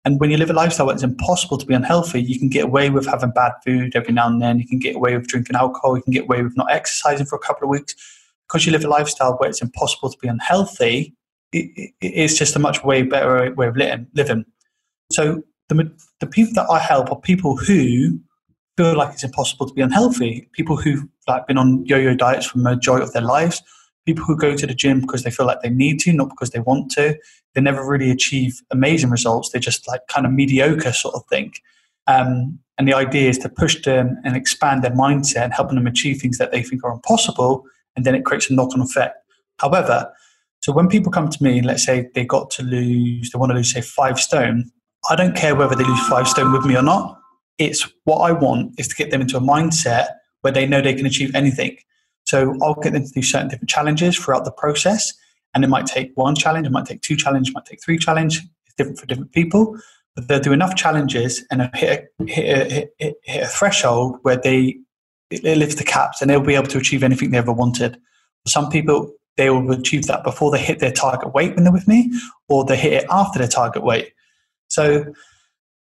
And 0.04 0.20
when 0.20 0.30
you 0.30 0.36
live 0.36 0.50
a 0.50 0.54
lifestyle 0.54 0.86
where 0.86 0.94
it's 0.94 1.02
impossible 1.02 1.56
to 1.56 1.64
be 1.64 1.72
unhealthy, 1.74 2.22
you 2.22 2.38
can 2.38 2.50
get 2.50 2.64
away 2.64 2.90
with 2.90 3.06
having 3.06 3.30
bad 3.30 3.52
food 3.64 3.96
every 3.96 4.12
now 4.12 4.26
and 4.26 4.40
then. 4.40 4.58
You 4.58 4.66
can 4.66 4.78
get 4.78 4.96
away 4.96 5.16
with 5.16 5.28
drinking 5.28 5.56
alcohol. 5.56 5.96
You 5.96 6.02
can 6.02 6.12
get 6.12 6.24
away 6.24 6.42
with 6.42 6.56
not 6.56 6.70
exercising 6.70 7.26
for 7.26 7.36
a 7.36 7.38
couple 7.38 7.64
of 7.64 7.70
weeks. 7.70 7.94
Because 8.46 8.66
you 8.66 8.72
live 8.72 8.84
a 8.84 8.88
lifestyle 8.88 9.36
where 9.36 9.48
it's 9.48 9.62
impossible 9.62 10.10
to 10.10 10.18
be 10.18 10.28
unhealthy, 10.28 11.14
it, 11.52 11.70
it, 11.76 11.92
it's 12.02 12.36
just 12.36 12.54
a 12.54 12.58
much 12.58 12.84
way 12.84 13.02
better 13.02 13.50
way 13.54 13.66
of 13.66 13.76
living. 13.76 14.44
So 15.10 15.42
the, 15.70 15.90
the 16.20 16.26
people 16.26 16.52
that 16.54 16.68
I 16.70 16.78
help 16.78 17.10
are 17.10 17.18
people 17.18 17.56
who 17.56 18.20
feel 18.76 18.96
like 18.96 19.14
it's 19.14 19.24
impossible 19.24 19.66
to 19.66 19.74
be 19.74 19.80
unhealthy. 19.80 20.48
People 20.52 20.76
who've 20.76 21.04
like 21.26 21.46
been 21.46 21.56
on 21.56 21.86
yo-yo 21.86 22.14
diets 22.14 22.46
for 22.46 22.58
the 22.58 22.64
majority 22.64 23.04
of 23.04 23.12
their 23.12 23.22
lives. 23.22 23.62
People 24.06 24.24
who 24.24 24.36
go 24.36 24.56
to 24.56 24.66
the 24.66 24.74
gym 24.74 25.00
because 25.00 25.22
they 25.22 25.30
feel 25.30 25.46
like 25.46 25.62
they 25.62 25.70
need 25.70 25.98
to, 26.00 26.12
not 26.12 26.28
because 26.28 26.50
they 26.50 26.60
want 26.60 26.90
to 26.92 27.16
they 27.54 27.60
never 27.60 27.86
really 27.86 28.10
achieve 28.10 28.60
amazing 28.70 29.10
results. 29.10 29.50
They 29.50 29.60
just 29.60 29.86
like 29.88 30.06
kind 30.08 30.26
of 30.26 30.32
mediocre 30.32 30.92
sort 30.92 31.14
of 31.14 31.24
thing. 31.26 31.52
Um, 32.06 32.58
and 32.76 32.88
the 32.88 32.94
idea 32.94 33.30
is 33.30 33.38
to 33.38 33.48
push 33.48 33.80
them 33.82 34.18
and 34.24 34.36
expand 34.36 34.82
their 34.82 34.90
mindset 34.90 35.44
and 35.44 35.54
helping 35.54 35.76
them 35.76 35.86
achieve 35.86 36.20
things 36.20 36.38
that 36.38 36.50
they 36.50 36.62
think 36.62 36.84
are 36.84 36.92
impossible. 36.92 37.64
And 37.96 38.04
then 38.04 38.14
it 38.14 38.24
creates 38.24 38.50
a 38.50 38.54
knock 38.54 38.74
on 38.74 38.80
effect. 38.80 39.16
However, 39.58 40.12
so 40.60 40.72
when 40.72 40.88
people 40.88 41.12
come 41.12 41.28
to 41.28 41.42
me, 41.42 41.62
let's 41.62 41.84
say 41.84 42.08
they 42.14 42.24
got 42.24 42.50
to 42.52 42.62
lose, 42.64 43.30
they 43.30 43.38
want 43.38 43.50
to 43.50 43.56
lose, 43.56 43.72
say, 43.72 43.80
five 43.80 44.18
stone, 44.18 44.70
I 45.08 45.14
don't 45.14 45.36
care 45.36 45.54
whether 45.54 45.76
they 45.76 45.84
lose 45.84 46.08
five 46.08 46.26
stone 46.26 46.52
with 46.52 46.64
me 46.64 46.76
or 46.76 46.82
not. 46.82 47.20
It's 47.58 47.88
what 48.04 48.18
I 48.18 48.32
want 48.32 48.74
is 48.78 48.88
to 48.88 48.96
get 48.96 49.10
them 49.12 49.20
into 49.20 49.36
a 49.36 49.40
mindset 49.40 50.08
where 50.40 50.52
they 50.52 50.67
know 50.67 50.81
they 50.81 50.94
can 50.94 51.06
achieve 51.06 51.34
anything. 51.34 51.76
So 52.24 52.56
I'll 52.62 52.74
get 52.74 52.93
them 52.93 53.04
to 53.04 53.10
do 53.10 53.22
certain 53.22 53.48
different 53.48 53.69
challenges 53.69 54.16
throughout 54.16 54.44
the 54.44 54.52
process. 54.52 55.12
And 55.54 55.62
it 55.62 55.69
might 55.69 55.86
take 55.86 56.12
one 56.14 56.34
challenge, 56.34 56.66
it 56.66 56.70
might 56.70 56.86
take 56.86 57.02
two 57.02 57.16
challenge, 57.16 57.50
it 57.50 57.54
might 57.54 57.64
take 57.64 57.82
three 57.82 57.98
challenge. 57.98 58.40
It's 58.66 58.74
different 58.76 58.98
for 58.98 59.06
different 59.06 59.32
people. 59.32 59.78
But 60.16 60.28
they'll 60.28 60.40
do 60.40 60.52
enough 60.52 60.74
challenges 60.74 61.44
and 61.50 61.70
hit 61.74 62.10
a, 62.19 62.24
hit 62.24 62.72
a, 62.72 62.93
hit, 62.98 63.14
hit 63.22 63.43
a 63.43 63.46
threshold 63.46 64.19
where 64.22 64.36
they 64.36 64.78
it 65.31 65.58
lifts 65.58 65.76
the 65.76 65.84
caps 65.84 66.20
and 66.20 66.31
they'll 66.31 66.40
be 66.40 66.54
able 66.54 66.69
to 66.69 66.78
achieve 66.78 67.02
anything 67.02 67.31
they 67.31 67.38
ever 67.38 67.52
wanted. 67.52 67.94
For 68.44 68.50
some 68.50 68.69
people, 68.70 69.12
they 69.36 69.50
will 69.50 69.72
achieve 69.72 70.06
that 70.06 70.22
before 70.22 70.50
they 70.50 70.58
hit 70.58 70.78
their 70.78 70.93
target 70.93 71.34
weight 71.34 71.54
when 71.54 71.64
they're 71.64 71.72
with 71.72 71.88
me, 71.88 72.12
or 72.48 72.64
they 72.64 72.76
hit 72.76 72.93
it 72.93 73.06
after 73.10 73.38
their 73.38 73.48
target 73.48 73.82
weight. 73.82 74.12
So, 74.69 75.06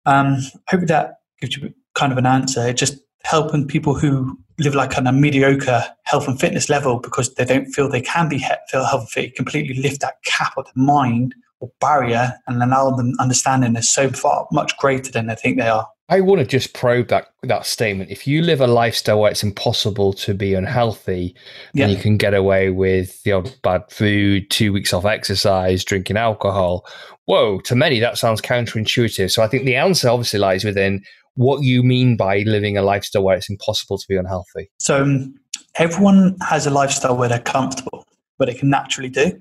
um, 0.06 0.38
hope 0.68 0.86
that 0.86 1.14
gives 1.40 1.56
you 1.56 1.74
kind 1.94 2.12
of 2.12 2.18
an 2.18 2.26
answer. 2.26 2.68
It 2.68 2.76
just 2.76 2.98
helping 3.32 3.66
people 3.66 3.94
who 3.94 4.38
live 4.58 4.74
like 4.74 4.96
on 4.98 5.06
a 5.06 5.12
mediocre 5.12 5.82
health 6.04 6.28
and 6.28 6.38
fitness 6.38 6.68
level 6.68 7.00
because 7.00 7.34
they 7.34 7.46
don't 7.46 7.66
feel 7.66 7.88
they 7.88 8.02
can 8.02 8.28
be 8.28 8.44
feel 8.68 8.84
healthy, 8.84 9.30
completely 9.30 9.74
lift 9.82 10.02
that 10.02 10.22
cap 10.24 10.52
of 10.58 10.66
the 10.66 10.80
mind 10.80 11.34
or 11.60 11.70
barrier 11.80 12.34
and 12.46 12.62
allow 12.62 12.90
them 12.90 13.14
understanding 13.18 13.74
is 13.74 13.90
so 13.90 14.10
far 14.10 14.46
much 14.52 14.76
greater 14.76 15.10
than 15.10 15.28
they 15.28 15.34
think 15.34 15.58
they 15.58 15.68
are. 15.68 15.88
I 16.08 16.20
want 16.20 16.40
to 16.40 16.46
just 16.46 16.74
probe 16.74 17.08
that 17.08 17.28
that 17.42 17.64
statement. 17.64 18.10
If 18.10 18.26
you 18.26 18.42
live 18.42 18.60
a 18.60 18.66
lifestyle 18.66 19.20
where 19.20 19.30
it's 19.30 19.42
impossible 19.42 20.12
to 20.14 20.34
be 20.34 20.52
unhealthy, 20.52 21.34
then 21.72 21.88
yeah. 21.88 21.96
you 21.96 22.02
can 22.02 22.18
get 22.18 22.34
away 22.34 22.68
with 22.68 23.22
the 23.22 23.32
odd 23.32 23.54
bad 23.62 23.90
food, 23.90 24.50
two 24.50 24.74
weeks 24.74 24.92
off 24.92 25.06
exercise, 25.06 25.84
drinking 25.84 26.18
alcohol. 26.18 26.84
Whoa, 27.24 27.60
to 27.60 27.74
many 27.74 27.98
that 28.00 28.18
sounds 28.18 28.42
counterintuitive. 28.42 29.30
So 29.30 29.42
I 29.42 29.48
think 29.48 29.64
the 29.64 29.76
answer 29.76 30.10
obviously 30.10 30.38
lies 30.38 30.64
within 30.64 31.02
what 31.34 31.62
you 31.62 31.82
mean 31.82 32.16
by 32.16 32.38
living 32.40 32.76
a 32.76 32.82
lifestyle 32.82 33.22
where 33.22 33.36
it's 33.36 33.50
impossible 33.50 33.98
to 33.98 34.04
be 34.08 34.16
unhealthy. 34.16 34.70
So 34.78 35.02
um, 35.02 35.34
everyone 35.76 36.36
has 36.40 36.66
a 36.66 36.70
lifestyle 36.70 37.16
where 37.16 37.28
they're 37.28 37.38
comfortable, 37.38 38.04
where 38.36 38.46
they 38.46 38.54
can 38.54 38.70
naturally 38.70 39.08
do. 39.08 39.40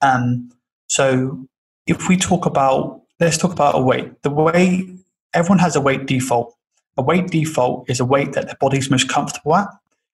Um, 0.00 0.50
so 0.86 1.46
if 1.86 2.08
we 2.08 2.16
talk 2.16 2.46
about, 2.46 3.02
let's 3.20 3.38
talk 3.38 3.52
about 3.52 3.74
a 3.74 3.82
weight. 3.82 4.22
The 4.22 4.30
way 4.30 4.86
everyone 5.32 5.58
has 5.58 5.76
a 5.76 5.80
weight 5.80 6.06
default. 6.06 6.54
A 6.96 7.02
weight 7.02 7.28
default 7.28 7.90
is 7.90 7.98
a 7.98 8.04
weight 8.04 8.32
that 8.34 8.48
the 8.48 8.56
body's 8.60 8.90
most 8.90 9.08
comfortable 9.08 9.56
at. 9.56 9.68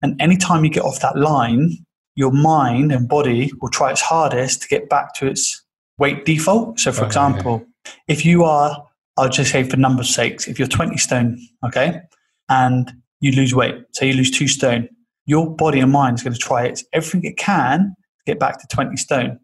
And 0.03 0.21
anytime 0.21 0.65
you 0.65 0.71
get 0.71 0.85
off 0.85 1.01
that 1.01 1.17
line, 1.17 1.71
your 2.15 2.33
mind 2.33 2.93
and 2.93 3.09
body 3.09 3.51
will 3.61 3.71
try 3.71 3.91
its 3.91 4.03
hardest 4.03 4.63
to 4.63 4.69
get 4.69 4.89
back 4.89 5.15
to 5.15 5.27
its 5.27 5.63
weight 5.99 6.25
default. 6.27 6.79
So, 6.81 6.93
for 6.93 7.05
example, 7.05 7.67
if 8.09 8.25
you 8.27 8.45
are 8.45 8.87
I'll 9.17 9.29
just 9.29 9.51
say 9.51 9.63
for 9.63 9.77
numbers' 9.77 10.15
sakes, 10.15 10.47
if 10.47 10.59
you're 10.59 10.69
20 10.69 10.97
stone, 10.99 11.39
okay, 11.65 12.01
and 12.49 12.93
you 13.21 13.33
lose 13.33 13.55
weight, 13.55 13.75
say 13.93 14.09
you 14.09 14.15
lose 14.15 14.31
two 14.31 14.49
stone, 14.49 14.89
your 15.25 15.55
body 15.55 15.81
and 15.81 15.91
mind 15.91 16.19
is 16.19 16.23
going 16.23 16.35
to 16.35 16.39
try 16.39 16.65
it 16.65 16.83
everything 16.93 17.25
it 17.25 17.37
can 17.37 17.95
to 18.19 18.33
get 18.33 18.39
back 18.39 18.61
to 18.61 18.67
20 18.69 18.97
stone. 18.97 19.41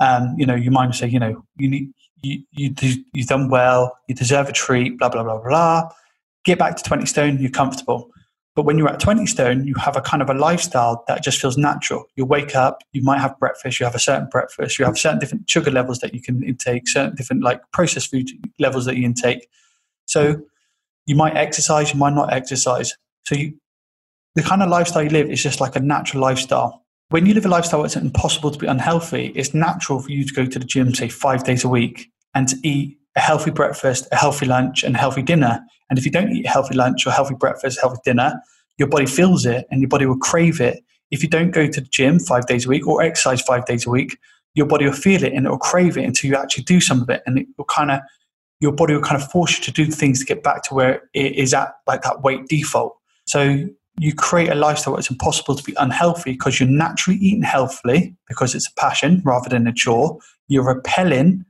Um, 0.00 0.34
you 0.36 0.44
know, 0.44 0.54
your 0.54 0.72
mind 0.72 0.88
will 0.88 0.94
say, 0.94 1.08
you 1.08 1.18
know, 1.18 1.44
you 1.56 1.68
need, 1.68 1.92
you, 2.22 2.42
you 2.52 2.74
you've 3.14 3.26
done 3.26 3.48
well, 3.48 3.96
you 4.08 4.14
deserve 4.14 4.48
a 4.48 4.52
treat, 4.52 4.98
blah, 4.98 5.08
blah, 5.08 5.22
blah, 5.22 5.40
blah. 5.40 5.88
Get 6.44 6.58
back 6.58 6.76
to 6.76 6.82
20 6.82 7.06
stone, 7.06 7.38
you're 7.38 7.50
comfortable. 7.50 8.10
But 8.54 8.64
when 8.64 8.76
you're 8.76 8.88
at 8.88 9.00
20 9.00 9.24
stone, 9.26 9.64
you 9.64 9.74
have 9.76 9.96
a 9.96 10.02
kind 10.02 10.22
of 10.22 10.28
a 10.28 10.34
lifestyle 10.34 11.04
that 11.08 11.22
just 11.22 11.40
feels 11.40 11.56
natural. 11.56 12.04
You 12.16 12.26
wake 12.26 12.54
up, 12.54 12.82
you 12.92 13.02
might 13.02 13.20
have 13.20 13.38
breakfast, 13.38 13.80
you 13.80 13.86
have 13.86 13.94
a 13.94 13.98
certain 13.98 14.28
breakfast, 14.28 14.78
you 14.78 14.84
have 14.84 14.98
certain 14.98 15.18
different 15.18 15.48
sugar 15.48 15.70
levels 15.70 16.00
that 16.00 16.12
you 16.12 16.20
can 16.20 16.42
intake, 16.42 16.86
certain 16.86 17.14
different 17.14 17.42
like 17.42 17.62
processed 17.72 18.10
food 18.10 18.28
levels 18.58 18.84
that 18.84 18.96
you 18.96 19.06
intake. 19.06 19.48
So 20.04 20.42
you 21.06 21.16
might 21.16 21.34
exercise, 21.34 21.94
you 21.94 21.98
might 21.98 22.12
not 22.12 22.30
exercise. 22.32 22.94
So 23.24 23.36
you, 23.36 23.54
the 24.34 24.42
kind 24.42 24.62
of 24.62 24.68
lifestyle 24.68 25.02
you 25.02 25.10
live 25.10 25.30
is 25.30 25.42
just 25.42 25.60
like 25.60 25.74
a 25.74 25.80
natural 25.80 26.22
lifestyle. 26.22 26.84
When 27.08 27.24
you 27.24 27.34
live 27.34 27.46
a 27.46 27.48
lifestyle 27.48 27.80
where 27.80 27.86
it's 27.86 27.96
impossible 27.96 28.50
to 28.50 28.58
be 28.58 28.66
unhealthy, 28.66 29.32
it's 29.34 29.54
natural 29.54 30.00
for 30.00 30.10
you 30.10 30.24
to 30.26 30.32
go 30.32 30.44
to 30.44 30.58
the 30.58 30.64
gym, 30.64 30.94
say 30.94 31.08
five 31.08 31.44
days 31.44 31.64
a 31.64 31.68
week, 31.68 32.10
and 32.34 32.48
to 32.48 32.56
eat 32.62 32.98
a 33.16 33.20
healthy 33.20 33.50
breakfast, 33.50 34.08
a 34.12 34.16
healthy 34.16 34.46
lunch, 34.46 34.82
and 34.82 34.94
a 34.94 34.98
healthy 34.98 35.22
dinner. 35.22 35.60
And 35.90 35.98
if 35.98 36.04
you 36.04 36.10
don't 36.10 36.32
eat 36.32 36.46
a 36.46 36.48
healthy 36.48 36.74
lunch 36.74 37.06
or 37.06 37.10
healthy 37.10 37.34
breakfast, 37.34 37.80
healthy 37.80 38.00
dinner, 38.04 38.40
your 38.78 38.88
body 38.88 39.06
feels 39.06 39.44
it 39.44 39.66
and 39.70 39.80
your 39.80 39.88
body 39.88 40.06
will 40.06 40.18
crave 40.18 40.60
it. 40.60 40.82
If 41.10 41.22
you 41.22 41.28
don't 41.28 41.50
go 41.50 41.66
to 41.66 41.80
the 41.80 41.86
gym 41.88 42.18
five 42.18 42.46
days 42.46 42.64
a 42.64 42.68
week 42.68 42.86
or 42.86 43.02
exercise 43.02 43.42
five 43.42 43.66
days 43.66 43.86
a 43.86 43.90
week, 43.90 44.16
your 44.54 44.66
body 44.66 44.86
will 44.86 44.92
feel 44.92 45.22
it 45.22 45.32
and 45.32 45.46
it 45.46 45.50
will 45.50 45.58
crave 45.58 45.96
it 45.96 46.04
until 46.04 46.30
you 46.30 46.36
actually 46.36 46.64
do 46.64 46.80
some 46.80 47.02
of 47.02 47.10
it. 47.10 47.22
And 47.26 47.38
it 47.38 47.46
will 47.58 47.66
kind 47.66 47.90
of, 47.90 48.00
your 48.60 48.72
body 48.72 48.94
will 48.94 49.02
kind 49.02 49.20
of 49.20 49.30
force 49.30 49.58
you 49.58 49.64
to 49.64 49.72
do 49.72 49.90
things 49.90 50.20
to 50.20 50.24
get 50.24 50.42
back 50.42 50.62
to 50.64 50.74
where 50.74 51.02
it 51.12 51.34
is 51.36 51.52
at, 51.52 51.72
like 51.86 52.02
that 52.02 52.22
weight 52.22 52.46
default. 52.48 52.96
So 53.26 53.66
you 53.98 54.14
create 54.14 54.48
a 54.48 54.54
lifestyle 54.54 54.94
where 54.94 55.00
it's 55.00 55.10
impossible 55.10 55.54
to 55.54 55.62
be 55.62 55.74
unhealthy 55.78 56.32
because 56.32 56.58
you're 56.58 56.68
naturally 56.68 57.18
eating 57.18 57.42
healthily 57.42 58.16
because 58.26 58.54
it's 58.54 58.68
a 58.68 58.80
passion 58.80 59.20
rather 59.24 59.50
than 59.50 59.66
a 59.66 59.72
chore. 59.72 60.18
You're 60.48 60.64
repelling 60.64 61.44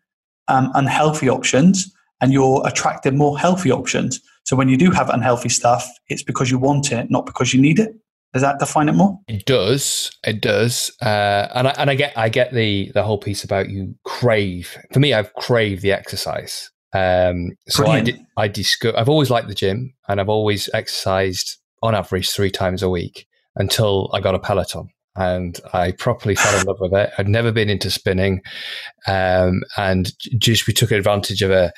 um, 0.53 0.71
unhealthy 0.75 1.29
options 1.29 1.93
and 2.21 2.33
you're 2.33 2.63
attracting 2.65 3.17
more 3.17 3.39
healthy 3.39 3.71
options. 3.71 4.21
So 4.45 4.55
when 4.55 4.69
you 4.69 4.77
do 4.77 4.91
have 4.91 5.09
unhealthy 5.09 5.49
stuff, 5.49 5.89
it's 6.09 6.23
because 6.23 6.51
you 6.51 6.59
want 6.59 6.93
it, 6.93 7.11
not 7.11 7.27
because 7.27 7.55
you 7.55 7.61
need 7.61 7.79
it. 7.79 7.95
Does 8.33 8.43
that 8.43 8.59
define 8.59 8.89
it 8.89 8.93
more? 8.93 9.19
It 9.29 9.45
does. 9.45 10.11
It 10.25 10.41
does. 10.41 10.91
Uh, 11.03 11.49
and 11.55 11.69
I, 11.69 11.75
and 11.77 11.91
I 11.91 11.95
get 11.95 12.17
I 12.17 12.29
get 12.31 12.53
the 12.53 12.91
the 12.95 13.03
whole 13.03 13.19
piece 13.19 13.45
about 13.45 13.69
you 13.69 13.95
crave. 14.05 14.77
For 14.93 15.01
me, 15.01 15.13
I've 15.13 15.35
craved 15.35 15.83
the 15.83 15.93
exercise. 15.93 16.71
Um, 16.95 17.53
so 17.69 17.85
Brilliant. 17.85 18.09
I 18.09 18.11
did. 18.11 18.27
I 18.39 18.49
disco- 18.49 18.95
I've 18.97 19.11
always 19.11 19.29
liked 19.29 19.49
the 19.49 19.55
gym, 19.55 19.93
and 20.09 20.19
I've 20.19 20.31
always 20.31 20.71
exercised 20.73 21.59
on 21.83 21.95
average 21.95 22.31
three 22.31 22.51
times 22.51 22.83
a 22.83 22.89
week 22.89 23.27
until 23.57 24.09
I 24.15 24.21
got 24.21 24.35
a 24.35 24.39
Peloton 24.39 24.89
and 25.17 25.61
I 25.73 25.93
properly 25.93 26.35
fell 26.35 26.59
in 26.61 26.67
love 26.67 26.79
with 26.81 26.95
it. 26.95 27.11
I'd 27.19 27.29
never 27.29 27.53
been 27.53 27.69
into 27.69 27.91
spinning, 27.91 28.41
um, 29.07 29.63
and 29.77 30.13
just 30.39 30.67
we 30.67 30.73
took 30.73 30.91
advantage 30.91 31.43
of 31.43 31.51
a 31.51 31.73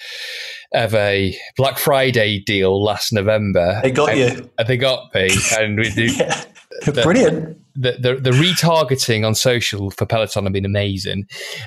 of 0.73 0.95
a 0.95 1.37
Black 1.57 1.79
Friday 1.79 2.41
deal 2.41 2.83
last 2.83 3.13
November. 3.13 3.81
They 3.83 3.91
got 3.91 4.17
you. 4.17 4.51
They 4.67 4.77
got 4.77 5.15
me, 5.15 5.31
and 5.59 5.79
we 5.79 5.91
do. 5.91 6.07
yeah. 6.07 6.45
The, 6.85 7.03
Brilliant. 7.03 7.59
The, 7.77 7.93
the, 7.93 8.15
the 8.17 8.31
retargeting 8.31 9.25
on 9.25 9.35
social 9.35 9.91
for 9.91 10.07
Peloton 10.07 10.45
have 10.45 10.53
been 10.53 10.65
amazing. 10.65 11.25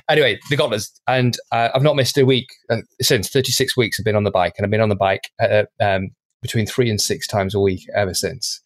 Anyway, 0.10 0.38
they 0.50 0.56
got 0.56 0.74
us, 0.74 0.92
and 1.08 1.38
uh, 1.52 1.70
I've 1.74 1.82
not 1.84 1.96
missed 1.96 2.18
a 2.18 2.26
week 2.26 2.48
uh, 2.70 2.78
since. 3.02 3.30
Thirty 3.30 3.52
six 3.52 3.76
weeks 3.76 4.00
I've 4.00 4.06
been 4.06 4.16
on 4.16 4.24
the 4.24 4.32
bike, 4.32 4.54
and 4.58 4.66
I've 4.66 4.72
been 4.72 4.82
on 4.82 4.90
the 4.90 4.96
bike 4.96 5.30
uh, 5.42 5.64
um, 5.82 6.10
between 6.42 6.66
three 6.66 6.90
and 6.90 7.00
six 7.00 7.28
times 7.28 7.56
a 7.56 7.60
week 7.60 7.82
ever 7.96 8.14
since. 8.14 8.62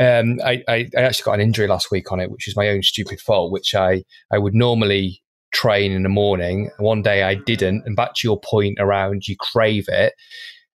Um, 0.00 0.38
I, 0.44 0.62
I, 0.68 0.88
I, 0.96 1.02
actually 1.02 1.24
got 1.24 1.34
an 1.34 1.40
injury 1.40 1.66
last 1.66 1.90
week 1.90 2.12
on 2.12 2.20
it, 2.20 2.30
which 2.30 2.48
is 2.48 2.56
my 2.56 2.68
own 2.68 2.82
stupid 2.82 3.20
fault, 3.20 3.52
which 3.52 3.74
I, 3.74 4.04
I 4.32 4.38
would 4.38 4.54
normally 4.54 5.22
train 5.52 5.92
in 5.92 6.02
the 6.02 6.08
morning. 6.08 6.70
One 6.78 7.02
day 7.02 7.22
I 7.22 7.34
didn't. 7.34 7.82
And 7.86 7.96
back 7.96 8.14
to 8.16 8.28
your 8.28 8.40
point 8.40 8.78
around 8.78 9.26
you 9.26 9.36
crave 9.38 9.86
it. 9.88 10.12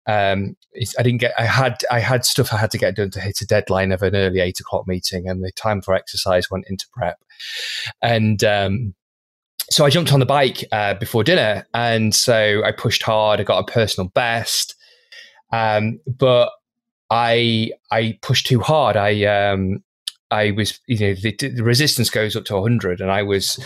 Um, 0.07 0.55
I 0.97 1.03
didn't 1.03 1.19
get. 1.19 1.33
I 1.37 1.45
had. 1.45 1.77
I 1.91 1.99
had 1.99 2.25
stuff 2.25 2.51
I 2.51 2.57
had 2.57 2.71
to 2.71 2.79
get 2.79 2.95
done 2.95 3.11
to 3.11 3.19
hit 3.19 3.41
a 3.41 3.45
deadline 3.45 3.91
of 3.91 4.01
an 4.01 4.15
early 4.15 4.39
eight 4.39 4.59
o'clock 4.59 4.87
meeting, 4.87 5.27
and 5.27 5.43
the 5.43 5.51
time 5.51 5.81
for 5.81 5.93
exercise 5.93 6.49
went 6.49 6.65
into 6.67 6.87
prep. 6.93 7.17
And 8.01 8.43
um, 8.43 8.95
so 9.69 9.85
I 9.85 9.91
jumped 9.91 10.11
on 10.11 10.19
the 10.19 10.25
bike 10.25 10.63
uh, 10.71 10.95
before 10.95 11.23
dinner, 11.23 11.65
and 11.75 12.15
so 12.15 12.63
I 12.63 12.71
pushed 12.71 13.03
hard. 13.03 13.39
I 13.39 13.43
got 13.43 13.59
a 13.59 13.71
personal 13.71 14.09
best, 14.09 14.75
um, 15.51 15.99
but 16.07 16.49
I 17.09 17.71
I 17.91 18.17
pushed 18.21 18.47
too 18.47 18.59
hard. 18.59 18.95
I 18.95 19.23
um, 19.25 19.83
I 20.31 20.51
was 20.51 20.79
you 20.87 20.99
know 20.99 21.13
the, 21.15 21.35
the, 21.35 21.63
resistance 21.63 22.09
goes 22.09 22.35
up 22.35 22.45
to 22.45 22.53
100, 22.55 23.01
and 23.01 23.11
I 23.11 23.23
was 23.23 23.59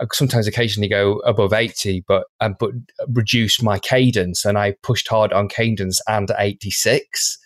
uh, 0.00 0.06
sometimes 0.12 0.46
occasionally 0.46 0.88
go 0.88 1.18
above 1.20 1.52
80, 1.52 2.04
but 2.08 2.24
um, 2.40 2.56
but 2.58 2.70
reduce 3.08 3.62
my 3.62 3.78
cadence, 3.78 4.44
and 4.44 4.56
I 4.56 4.76
pushed 4.82 5.08
hard 5.08 5.32
on 5.32 5.48
cadence 5.48 6.00
and 6.08 6.30
86, 6.38 7.38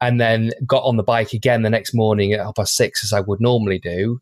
and 0.00 0.20
then 0.20 0.50
got 0.66 0.82
on 0.82 0.96
the 0.96 1.04
bike 1.04 1.32
again 1.32 1.62
the 1.62 1.70
next 1.70 1.94
morning 1.94 2.32
at 2.32 2.40
half 2.40 2.56
past 2.56 2.74
six 2.74 3.04
as 3.04 3.12
I 3.12 3.20
would 3.20 3.40
normally 3.40 3.78
do. 3.78 4.20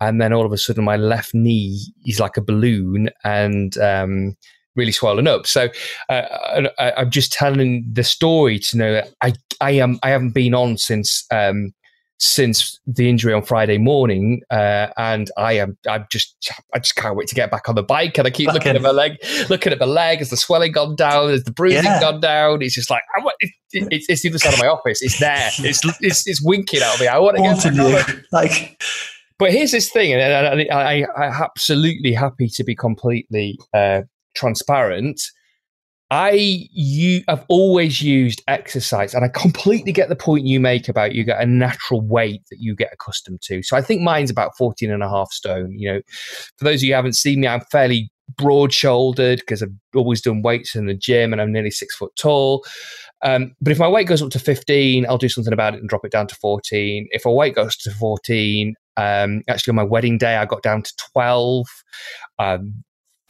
And 0.00 0.20
then 0.20 0.32
all 0.32 0.46
of 0.46 0.52
a 0.52 0.58
sudden, 0.58 0.84
my 0.84 0.96
left 0.96 1.34
knee 1.34 1.92
is 2.06 2.20
like 2.20 2.36
a 2.36 2.42
balloon, 2.42 3.10
and 3.24 3.76
um, 3.78 4.36
really 4.78 4.92
swollen 4.92 5.26
up. 5.26 5.46
So 5.46 5.68
uh, 6.08 6.68
I, 6.78 7.02
am 7.02 7.10
just 7.10 7.32
telling 7.32 7.84
the 7.92 8.04
story 8.04 8.58
to 8.60 8.78
know 8.78 8.92
that 8.92 9.10
I 9.22 9.34
I 9.60 9.72
am 9.72 9.98
I 10.02 10.10
haven't 10.10 10.30
been 10.30 10.54
on 10.54 10.78
since 10.78 11.26
um, 11.30 11.72
since 12.20 12.80
the 12.86 13.08
injury 13.08 13.32
on 13.32 13.42
Friday 13.42 13.78
morning, 13.78 14.42
uh, 14.50 14.88
and 14.96 15.30
I 15.36 15.52
am 15.54 15.78
I'm 15.88 16.06
just 16.10 16.36
I 16.74 16.78
just 16.78 16.96
can't 16.96 17.16
wait 17.16 17.28
to 17.28 17.34
get 17.34 17.50
back 17.50 17.68
on 17.68 17.74
the 17.74 17.82
bike. 17.82 18.18
And 18.18 18.26
I 18.26 18.30
keep 18.30 18.52
looking 18.52 18.74
at 18.74 18.82
my 18.82 18.90
leg, 18.90 19.16
looking 19.48 19.72
at 19.72 19.78
my 19.78 19.86
leg. 19.86 20.18
Has 20.18 20.30
the 20.30 20.36
swelling 20.36 20.72
gone 20.72 20.96
down? 20.96 21.30
Has 21.30 21.44
the 21.44 21.52
bruising 21.52 21.84
yeah. 21.84 22.00
gone 22.00 22.20
down? 22.20 22.62
It's 22.62 22.74
just 22.74 22.90
like 22.90 23.02
I 23.16 23.20
want. 23.22 23.36
It, 23.40 23.50
it, 23.72 23.88
it's, 23.90 24.06
it's 24.08 24.22
the 24.22 24.30
other 24.30 24.38
side 24.38 24.54
of 24.54 24.60
my 24.60 24.66
office. 24.66 25.02
It's 25.02 25.18
there. 25.18 25.50
It's 25.58 25.80
it's, 26.00 26.26
it's 26.26 26.42
winking 26.42 26.80
at 26.80 27.00
me. 27.00 27.06
I 27.06 27.18
want 27.18 27.36
to 27.36 27.70
get 27.70 28.06
back 28.06 28.16
like. 28.32 28.82
But 29.38 29.52
here's 29.52 29.70
this 29.70 29.88
thing, 29.90 30.12
and 30.12 30.20
I, 30.20 30.66
I, 30.74 31.06
I, 31.16 31.26
am 31.26 31.42
absolutely 31.42 32.12
happy 32.12 32.48
to 32.48 32.64
be 32.64 32.74
completely 32.74 33.56
uh, 33.72 34.02
transparent. 34.38 35.20
I 36.10 36.66
you 36.72 37.22
I've 37.28 37.44
always 37.48 38.00
used 38.00 38.42
exercise, 38.48 39.12
and 39.12 39.24
I 39.24 39.28
completely 39.28 39.92
get 39.92 40.08
the 40.08 40.16
point 40.16 40.46
you 40.46 40.58
make 40.58 40.88
about 40.88 41.14
you 41.14 41.22
get 41.22 41.42
a 41.42 41.46
natural 41.46 42.00
weight 42.00 42.42
that 42.50 42.60
you 42.60 42.74
get 42.74 42.92
accustomed 42.92 43.42
to. 43.42 43.62
So 43.62 43.76
I 43.76 43.82
think 43.82 44.00
mine's 44.00 44.30
about 44.30 44.56
14 44.56 44.90
and 44.90 45.02
a 45.02 45.08
half 45.08 45.30
stone. 45.32 45.74
You 45.76 45.92
know, 45.92 46.00
for 46.56 46.64
those 46.64 46.80
of 46.80 46.84
you 46.84 46.92
who 46.92 46.96
haven't 46.96 47.16
seen 47.16 47.40
me, 47.40 47.48
I'm 47.48 47.60
fairly 47.70 48.10
broad 48.36 48.72
shouldered 48.72 49.40
because 49.40 49.62
I've 49.62 49.74
always 49.94 50.20
done 50.20 50.42
weights 50.42 50.74
in 50.74 50.86
the 50.86 50.94
gym 50.94 51.32
and 51.32 51.42
I'm 51.42 51.52
nearly 51.52 51.70
six 51.70 51.94
foot 51.94 52.14
tall. 52.16 52.64
Um, 53.22 53.54
but 53.60 53.72
if 53.72 53.78
my 53.78 53.88
weight 53.88 54.06
goes 54.06 54.22
up 54.22 54.30
to 54.30 54.38
15, 54.38 55.06
I'll 55.06 55.18
do 55.18 55.28
something 55.28 55.52
about 55.52 55.74
it 55.74 55.80
and 55.80 55.88
drop 55.88 56.04
it 56.04 56.12
down 56.12 56.26
to 56.28 56.34
14. 56.36 57.08
If 57.10 57.24
my 57.24 57.32
weight 57.32 57.54
goes 57.54 57.76
to 57.78 57.90
14, 57.90 58.74
um, 58.96 59.42
actually 59.48 59.72
on 59.72 59.76
my 59.76 59.82
wedding 59.82 60.18
day, 60.18 60.36
I 60.36 60.44
got 60.44 60.62
down 60.62 60.82
to 60.82 60.92
12. 61.12 61.66
Um, 62.38 62.84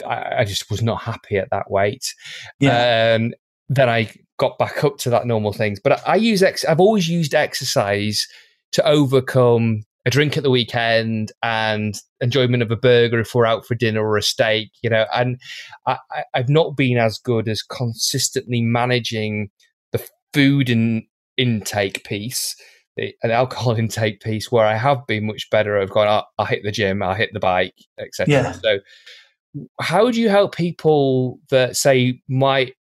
I, 0.06 0.40
I 0.40 0.44
just 0.44 0.70
was 0.70 0.82
not 0.82 1.02
happy 1.02 1.36
at 1.36 1.50
that 1.50 1.70
weight. 1.70 2.14
Yeah. 2.60 3.16
Um, 3.16 3.32
then 3.68 3.88
I 3.88 4.10
got 4.38 4.58
back 4.58 4.84
up 4.84 4.98
to 4.98 5.10
that 5.10 5.26
normal 5.26 5.52
things. 5.52 5.80
But 5.82 6.00
I, 6.06 6.12
I 6.12 6.16
use 6.16 6.42
ex- 6.42 6.64
I've 6.64 6.80
always 6.80 7.08
used 7.08 7.34
exercise 7.34 8.26
to 8.72 8.86
overcome 8.86 9.82
a 10.06 10.10
drink 10.10 10.36
at 10.36 10.42
the 10.42 10.50
weekend 10.50 11.32
and 11.42 12.00
enjoyment 12.20 12.62
of 12.62 12.70
a 12.70 12.76
burger 12.76 13.20
if 13.20 13.34
we're 13.34 13.44
out 13.44 13.66
for 13.66 13.74
dinner 13.74 14.02
or 14.02 14.16
a 14.16 14.22
steak, 14.22 14.70
you 14.82 14.88
know. 14.88 15.04
And 15.14 15.38
I, 15.86 15.98
have 16.34 16.48
not 16.48 16.76
been 16.76 16.96
as 16.96 17.18
good 17.18 17.48
as 17.48 17.62
consistently 17.62 18.62
managing 18.62 19.50
the 19.92 20.06
food 20.32 20.70
and 20.70 21.02
intake 21.36 22.04
piece, 22.04 22.56
the, 22.96 23.14
an 23.22 23.30
alcohol 23.30 23.74
intake 23.78 24.20
piece, 24.20 24.50
where 24.50 24.64
I 24.64 24.76
have 24.76 25.06
been 25.06 25.26
much 25.26 25.50
better. 25.50 25.78
I've 25.78 25.90
gone, 25.90 26.08
oh, 26.08 26.42
I 26.42 26.46
hit 26.46 26.62
the 26.64 26.72
gym, 26.72 27.02
I 27.02 27.14
hit 27.14 27.30
the 27.32 27.40
bike, 27.40 27.74
etc. 27.98 28.32
Yeah. 28.32 28.52
So 28.52 28.78
how 29.80 30.10
do 30.10 30.20
you 30.20 30.28
help 30.28 30.54
people 30.54 31.38
that 31.50 31.76
say 31.76 32.20
might 32.28 32.74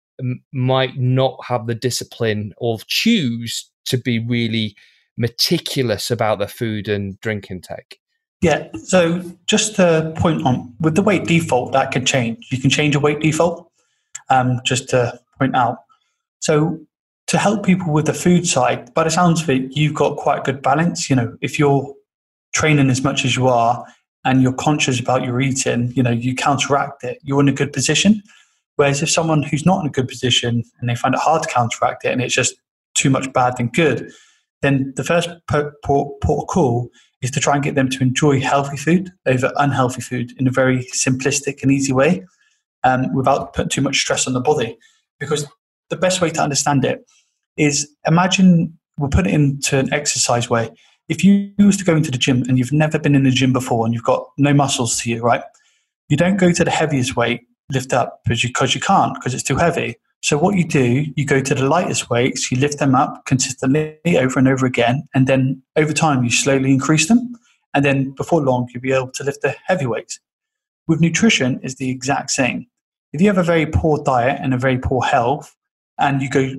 might 0.51 0.97
not 0.97 1.37
have 1.45 1.67
the 1.67 1.75
discipline 1.75 2.53
or 2.57 2.79
choose 2.87 3.69
to 3.85 3.97
be 3.97 4.19
really 4.19 4.75
meticulous 5.17 6.09
about 6.09 6.39
their 6.39 6.47
food 6.47 6.87
and 6.87 7.19
drink 7.21 7.49
intake? 7.51 7.99
Yeah. 8.41 8.67
So 8.85 9.23
just 9.47 9.75
to 9.75 10.13
point 10.17 10.45
on 10.45 10.73
with 10.79 10.95
the 10.95 11.01
weight 11.01 11.25
default, 11.25 11.73
that 11.73 11.91
could 11.91 12.05
change. 12.05 12.47
You 12.51 12.59
can 12.59 12.69
change 12.69 12.95
a 12.95 12.99
weight 12.99 13.19
default. 13.19 13.71
Um, 14.29 14.59
just 14.65 14.89
to 14.89 15.17
point 15.39 15.55
out. 15.55 15.77
So 16.39 16.79
to 17.27 17.37
help 17.37 17.65
people 17.65 17.93
with 17.93 18.05
the 18.05 18.13
food 18.13 18.45
side, 18.45 18.93
by 18.93 19.05
the 19.05 19.09
sounds 19.09 19.41
of 19.41 19.49
it, 19.49 19.75
you've 19.75 19.93
got 19.93 20.17
quite 20.17 20.39
a 20.39 20.41
good 20.41 20.61
balance. 20.61 21.09
You 21.09 21.15
know, 21.15 21.37
if 21.41 21.57
you're 21.57 21.93
training 22.53 22.89
as 22.89 23.03
much 23.03 23.23
as 23.23 23.35
you 23.35 23.47
are, 23.47 23.85
and 24.27 24.41
you're 24.41 24.51
conscious 24.51 24.99
about 24.99 25.23
your 25.23 25.39
eating, 25.39 25.93
you 25.95 26.03
know, 26.03 26.11
you 26.11 26.35
counteract 26.35 27.01
it, 27.05 27.17
you're 27.23 27.39
in 27.39 27.47
a 27.47 27.53
good 27.53 27.71
position. 27.71 28.21
Whereas 28.75 29.01
if 29.01 29.09
someone 29.09 29.41
who's 29.41 29.65
not 29.65 29.79
in 29.79 29.87
a 29.87 29.89
good 29.91 30.09
position 30.09 30.63
and 30.79 30.89
they 30.89 30.95
find 30.95 31.15
it 31.15 31.21
hard 31.21 31.43
to 31.43 31.49
counteract 31.49 32.03
it 32.03 32.11
and 32.11 32.21
it's 32.21 32.35
just 32.35 32.55
too 32.93 33.09
much 33.09 33.31
bad 33.31 33.55
than 33.55 33.69
good, 33.69 34.11
then 34.61 34.91
the 34.97 35.03
first 35.05 35.29
port, 35.49 35.81
port, 35.81 36.47
call 36.49 36.89
is 37.21 37.31
to 37.31 37.39
try 37.39 37.55
and 37.55 37.63
get 37.63 37.75
them 37.75 37.89
to 37.89 38.03
enjoy 38.03 38.41
healthy 38.41 38.75
food 38.75 39.11
over 39.25 39.53
unhealthy 39.55 40.01
food 40.01 40.33
in 40.37 40.45
a 40.45 40.51
very 40.51 40.79
simplistic 40.93 41.63
and 41.63 41.71
easy 41.71 41.93
way 41.93 42.21
um, 42.83 43.13
without 43.15 43.53
putting 43.53 43.69
too 43.69 43.81
much 43.81 43.95
stress 43.95 44.27
on 44.27 44.33
the 44.33 44.41
body. 44.41 44.77
Because 45.21 45.47
the 45.89 45.95
best 45.95 46.19
way 46.19 46.31
to 46.31 46.41
understand 46.41 46.83
it 46.83 46.99
is 47.55 47.87
imagine 48.05 48.77
we'll 48.97 49.09
put 49.09 49.25
it 49.25 49.33
into 49.33 49.79
an 49.79 49.93
exercise 49.93 50.49
way. 50.49 50.69
If 51.09 51.23
you 51.23 51.51
used 51.57 51.79
to 51.79 51.85
go 51.85 51.95
into 51.95 52.11
the 52.11 52.17
gym 52.17 52.43
and 52.47 52.57
you've 52.57 52.73
never 52.73 52.99
been 52.99 53.15
in 53.15 53.23
the 53.23 53.31
gym 53.31 53.53
before 53.53 53.85
and 53.85 53.93
you've 53.93 54.03
got 54.03 54.27
no 54.37 54.53
muscles 54.53 54.99
to 55.01 55.09
you, 55.09 55.21
right? 55.21 55.43
You 56.09 56.17
don't 56.17 56.37
go 56.37 56.51
to 56.51 56.63
the 56.63 56.71
heaviest 56.71 57.15
weight, 57.15 57.41
lift 57.71 57.93
up 57.93 58.21
because 58.25 58.43
you, 58.43 58.79
can't 58.81 59.13
because 59.13 59.33
it's 59.33 59.43
too 59.43 59.55
heavy. 59.55 59.95
So 60.21 60.37
what 60.37 60.55
you 60.55 60.67
do, 60.67 61.05
you 61.15 61.25
go 61.25 61.39
to 61.39 61.55
the 61.55 61.65
lightest 61.65 62.09
weights, 62.09 62.51
you 62.51 62.57
lift 62.57 62.79
them 62.79 62.95
up 62.95 63.25
consistently 63.25 63.97
over 64.17 64.39
and 64.39 64.47
over 64.47 64.65
again, 64.65 65.07
and 65.13 65.27
then 65.27 65.61
over 65.75 65.93
time 65.93 66.23
you 66.23 66.29
slowly 66.29 66.71
increase 66.71 67.07
them. 67.07 67.33
And 67.73 67.85
then 67.85 68.11
before 68.11 68.41
long, 68.41 68.67
you'll 68.73 68.81
be 68.81 68.91
able 68.91 69.11
to 69.11 69.23
lift 69.23 69.43
the 69.43 69.55
heavy 69.65 69.85
weights. 69.85 70.19
With 70.87 71.01
nutrition, 71.01 71.59
is 71.61 71.75
the 71.75 71.89
exact 71.89 72.31
same. 72.31 72.65
If 73.13 73.21
you 73.21 73.27
have 73.27 73.37
a 73.37 73.43
very 73.43 73.65
poor 73.65 74.03
diet 74.03 74.39
and 74.41 74.53
a 74.53 74.57
very 74.57 74.77
poor 74.77 75.03
health, 75.03 75.55
and 75.99 76.21
you 76.21 76.29
go 76.29 76.53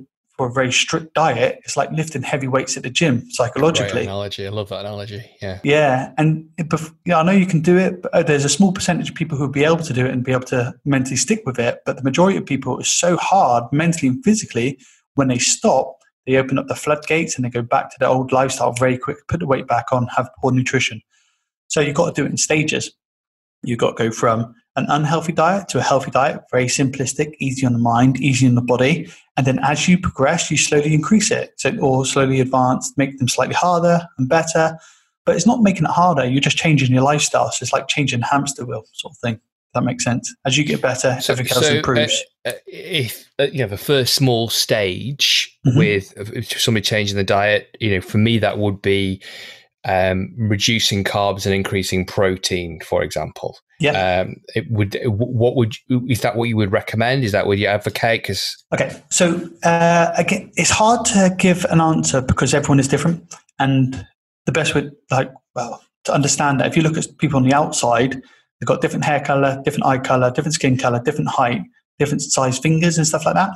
a 0.47 0.51
very 0.51 0.71
strict 0.71 1.13
diet, 1.13 1.59
it's 1.63 1.75
like 1.77 1.91
lifting 1.91 2.21
heavy 2.21 2.47
weights 2.47 2.77
at 2.77 2.83
the 2.83 2.89
gym 2.89 3.29
psychologically. 3.31 3.91
Great 3.91 4.03
analogy. 4.03 4.47
I 4.47 4.49
love 4.49 4.69
that 4.69 4.81
analogy. 4.81 5.23
Yeah. 5.41 5.59
Yeah. 5.63 6.13
And 6.17 6.49
yeah, 7.05 7.19
I 7.19 7.23
know 7.23 7.31
you 7.31 7.45
can 7.45 7.61
do 7.61 7.77
it, 7.77 8.01
but 8.01 8.13
uh, 8.13 8.23
there's 8.23 8.45
a 8.45 8.49
small 8.49 8.71
percentage 8.71 9.09
of 9.09 9.15
people 9.15 9.37
who'll 9.37 9.47
be 9.47 9.63
able 9.63 9.77
to 9.77 9.93
do 9.93 10.05
it 10.05 10.11
and 10.11 10.23
be 10.23 10.31
able 10.31 10.43
to 10.43 10.73
mentally 10.85 11.15
stick 11.15 11.43
with 11.45 11.59
it. 11.59 11.79
But 11.85 11.97
the 11.97 12.03
majority 12.03 12.37
of 12.37 12.45
people, 12.45 12.79
is 12.79 12.87
so 12.87 13.17
hard 13.17 13.65
mentally 13.71 14.07
and 14.07 14.23
physically 14.23 14.79
when 15.15 15.27
they 15.27 15.39
stop, 15.39 15.97
they 16.25 16.35
open 16.35 16.59
up 16.59 16.67
the 16.67 16.75
floodgates 16.75 17.35
and 17.35 17.43
they 17.43 17.49
go 17.49 17.61
back 17.61 17.89
to 17.89 17.95
their 17.99 18.09
old 18.09 18.31
lifestyle 18.31 18.71
very 18.71 18.97
quick, 18.97 19.17
put 19.27 19.39
the 19.39 19.47
weight 19.47 19.67
back 19.67 19.91
on, 19.91 20.07
have 20.15 20.29
poor 20.41 20.51
nutrition. 20.51 21.01
So 21.67 21.81
you've 21.81 21.95
got 21.95 22.13
to 22.13 22.21
do 22.21 22.25
it 22.25 22.31
in 22.31 22.37
stages. 22.37 22.91
You've 23.63 23.79
got 23.79 23.97
to 23.97 24.03
go 24.05 24.11
from 24.11 24.55
an 24.79 24.85
unhealthy 24.89 25.31
diet 25.31 25.67
to 25.69 25.77
a 25.77 25.81
healthy 25.81 26.09
diet, 26.09 26.41
very 26.49 26.65
simplistic, 26.65 27.35
easy 27.39 27.65
on 27.65 27.73
the 27.73 27.79
mind, 27.79 28.19
easy 28.19 28.47
on 28.47 28.55
the 28.55 28.61
body. 28.61 29.11
And 29.37 29.45
then 29.45 29.59
as 29.59 29.87
you 29.87 29.99
progress, 29.99 30.49
you 30.49 30.57
slowly 30.57 30.93
increase 30.93 31.29
it. 31.31 31.53
So, 31.57 31.77
or 31.77 32.05
slowly 32.05 32.39
advance, 32.39 32.91
make 32.97 33.19
them 33.19 33.27
slightly 33.27 33.55
harder 33.55 34.01
and 34.17 34.27
better. 34.27 34.77
But 35.25 35.35
it's 35.35 35.45
not 35.45 35.61
making 35.61 35.83
it 35.83 35.91
harder, 35.91 36.25
you're 36.25 36.41
just 36.41 36.57
changing 36.57 36.91
your 36.91 37.03
lifestyle. 37.03 37.51
So 37.51 37.63
it's 37.63 37.73
like 37.73 37.87
changing 37.87 38.21
hamster 38.21 38.65
wheel 38.65 38.83
sort 38.93 39.13
of 39.13 39.17
thing. 39.19 39.39
that 39.75 39.83
makes 39.83 40.03
sense. 40.03 40.33
As 40.45 40.57
you 40.57 40.63
get 40.63 40.81
better, 40.81 41.19
so, 41.21 41.33
everything 41.33 41.55
else 41.55 41.67
so, 41.67 41.75
improves. 41.75 42.23
Uh, 42.45 42.49
uh, 42.49 42.53
if 42.65 43.29
uh, 43.37 43.43
you 43.43 43.61
have 43.61 43.71
a 43.71 43.77
first 43.77 44.15
small 44.15 44.49
stage 44.49 45.55
mm-hmm. 45.67 45.77
with 45.77 46.17
uh, 46.17 46.41
somebody 46.41 46.81
changing 46.81 47.17
the 47.17 47.23
diet, 47.23 47.77
you 47.79 47.91
know, 47.91 48.01
for 48.01 48.17
me 48.17 48.39
that 48.39 48.57
would 48.57 48.81
be 48.81 49.21
um, 49.85 50.33
reducing 50.37 51.03
carbs 51.03 51.45
and 51.45 51.55
increasing 51.55 52.05
protein, 52.05 52.79
for 52.81 53.03
example. 53.03 53.57
Yeah. 53.79 54.21
Um, 54.21 54.35
it 54.55 54.69
would. 54.69 54.99
What 55.05 55.55
would 55.55 55.75
is 56.09 56.21
that 56.21 56.35
what 56.35 56.49
you 56.49 56.57
would 56.57 56.71
recommend? 56.71 57.23
Is 57.23 57.31
that 57.31 57.47
what 57.47 57.57
you 57.57 57.67
advocate? 57.67 58.23
Because 58.23 58.61
okay, 58.73 59.01
so 59.09 59.49
uh, 59.63 60.11
again, 60.17 60.51
it's 60.55 60.69
hard 60.69 61.05
to 61.05 61.33
give 61.37 61.65
an 61.65 61.79
answer 61.79 62.21
because 62.21 62.53
everyone 62.53 62.79
is 62.79 62.89
different, 62.89 63.33
and 63.57 64.05
the 64.45 64.51
best 64.51 64.75
way, 64.75 64.89
like, 65.11 65.31
well, 65.55 65.81
to 66.03 66.13
understand 66.13 66.59
that 66.59 66.67
if 66.67 66.75
you 66.75 66.83
look 66.83 66.97
at 66.97 67.17
people 67.19 67.37
on 67.37 67.43
the 67.43 67.53
outside, 67.53 68.13
they've 68.13 68.67
got 68.67 68.81
different 68.81 69.05
hair 69.05 69.21
color, 69.21 69.61
different 69.63 69.85
eye 69.85 69.97
color, 69.97 70.29
different 70.31 70.55
skin 70.55 70.77
color, 70.77 71.01
different 71.01 71.29
height, 71.29 71.61
different 71.99 72.21
size 72.21 72.59
fingers, 72.59 72.97
and 72.97 73.07
stuff 73.07 73.25
like 73.25 73.35
that. 73.35 73.51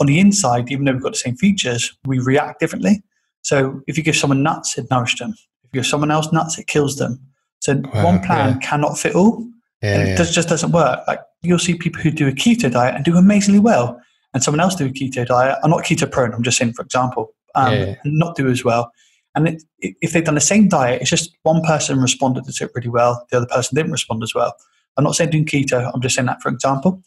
On 0.00 0.06
the 0.06 0.18
inside, 0.20 0.70
even 0.70 0.84
though 0.84 0.92
we've 0.92 1.02
got 1.02 1.12
the 1.12 1.18
same 1.18 1.36
features, 1.36 1.96
we 2.04 2.18
react 2.18 2.60
differently. 2.60 3.02
So 3.46 3.80
if 3.86 3.96
you 3.96 4.02
give 4.02 4.16
someone 4.16 4.42
nuts, 4.42 4.76
it 4.76 4.90
nourishes 4.90 5.20
them. 5.20 5.30
If 5.30 5.70
you 5.72 5.78
give 5.78 5.86
someone 5.86 6.10
else 6.10 6.32
nuts, 6.32 6.58
it 6.58 6.66
kills 6.66 6.96
them. 6.96 7.20
So 7.60 7.76
wow, 7.76 8.04
one 8.04 8.20
plan 8.20 8.54
yeah. 8.54 8.58
cannot 8.58 8.98
fit 8.98 9.14
all. 9.14 9.46
Yeah, 9.82 10.00
and 10.00 10.08
it 10.08 10.18
does, 10.18 10.34
just 10.34 10.48
doesn't 10.48 10.72
work. 10.72 11.06
Like 11.06 11.20
you'll 11.42 11.60
see 11.60 11.76
people 11.76 12.02
who 12.02 12.10
do 12.10 12.26
a 12.26 12.32
keto 12.32 12.72
diet 12.72 12.96
and 12.96 13.04
do 13.04 13.16
amazingly 13.16 13.60
well, 13.60 14.00
and 14.34 14.42
someone 14.42 14.58
else 14.58 14.74
do 14.74 14.86
a 14.86 14.88
keto 14.88 15.24
diet. 15.24 15.58
I'm 15.62 15.70
not 15.70 15.84
keto 15.84 16.10
prone. 16.10 16.34
I'm 16.34 16.42
just 16.42 16.58
saying, 16.58 16.72
for 16.72 16.82
example, 16.82 17.34
um, 17.54 17.72
yeah, 17.72 17.94
and 18.02 18.18
not 18.18 18.34
do 18.34 18.48
as 18.48 18.64
well. 18.64 18.90
And 19.36 19.46
it, 19.46 19.62
if 19.78 20.10
they've 20.10 20.24
done 20.24 20.34
the 20.34 20.40
same 20.40 20.66
diet, 20.66 21.00
it's 21.00 21.10
just 21.10 21.30
one 21.44 21.62
person 21.62 22.00
responded 22.00 22.44
to 22.46 22.64
it 22.64 22.70
really 22.74 22.88
well, 22.88 23.24
the 23.30 23.36
other 23.36 23.46
person 23.46 23.76
didn't 23.76 23.92
respond 23.92 24.24
as 24.24 24.34
well. 24.34 24.56
I'm 24.96 25.04
not 25.04 25.14
saying 25.14 25.30
doing 25.30 25.46
keto. 25.46 25.88
I'm 25.94 26.00
just 26.00 26.16
saying 26.16 26.26
that 26.26 26.42
for 26.42 26.48
example. 26.48 27.00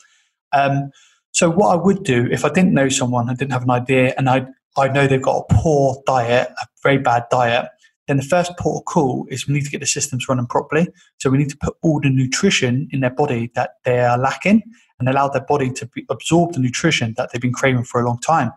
Um, 0.53 0.91
so 1.31 1.49
what 1.49 1.73
I 1.73 1.75
would 1.75 2.03
do 2.03 2.29
if 2.31 2.45
I 2.45 2.49
didn't 2.49 2.73
know 2.73 2.87
someone, 2.87 3.29
I 3.29 3.33
didn't 3.33 3.51
have 3.51 3.63
an 3.63 3.71
idea, 3.71 4.13
and 4.17 4.29
I 4.29 4.45
I 4.77 4.87
know 4.87 5.07
they've 5.07 5.21
got 5.21 5.45
a 5.49 5.53
poor 5.53 6.01
diet, 6.05 6.49
a 6.49 6.67
very 6.83 6.97
bad 6.97 7.25
diet, 7.29 7.69
then 8.09 8.17
the 8.17 8.23
first 8.23 8.57
port 8.57 8.81
of 8.81 8.85
call 8.85 9.27
is 9.29 9.47
we 9.47 9.53
need 9.53 9.65
to 9.65 9.69
get 9.69 9.81
the 9.81 9.87
systems 9.87 10.27
running 10.27 10.47
properly. 10.47 10.87
So 11.19 11.29
we 11.29 11.37
need 11.37 11.51
to 11.51 11.57
put 11.57 11.75
all 11.83 11.99
the 11.99 12.09
nutrition 12.09 12.87
in 12.91 13.01
their 13.01 13.11
body 13.11 13.51
that 13.53 13.75
they 13.85 13.99
are 13.99 14.17
lacking 14.17 14.63
and 14.99 15.07
allow 15.07 15.27
their 15.27 15.45
body 15.45 15.71
to 15.73 15.85
be, 15.85 16.07
absorb 16.09 16.53
the 16.53 16.59
nutrition 16.59 17.13
that 17.17 17.31
they've 17.31 17.41
been 17.41 17.53
craving 17.53 17.83
for 17.83 18.01
a 18.01 18.05
long 18.07 18.17
time. 18.17 18.51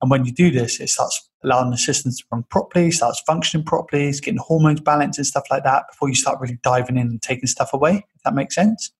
And 0.00 0.10
when 0.10 0.24
you 0.24 0.32
do 0.32 0.52
this, 0.52 0.78
it 0.78 0.88
starts 0.88 1.28
allowing 1.42 1.70
the 1.70 1.78
systems 1.78 2.18
to 2.18 2.24
run 2.30 2.44
properly, 2.44 2.92
starts 2.92 3.20
functioning 3.26 3.66
properly, 3.66 4.06
it's 4.06 4.20
getting 4.20 4.38
hormones 4.38 4.80
balanced 4.80 5.18
and 5.18 5.26
stuff 5.26 5.44
like 5.50 5.64
that 5.64 5.84
before 5.90 6.08
you 6.08 6.14
start 6.14 6.40
really 6.40 6.58
diving 6.62 6.96
in 6.96 7.08
and 7.08 7.22
taking 7.22 7.48
stuff 7.48 7.72
away, 7.72 8.06
if 8.14 8.22
that 8.24 8.34
makes 8.34 8.54
sense. 8.54 8.92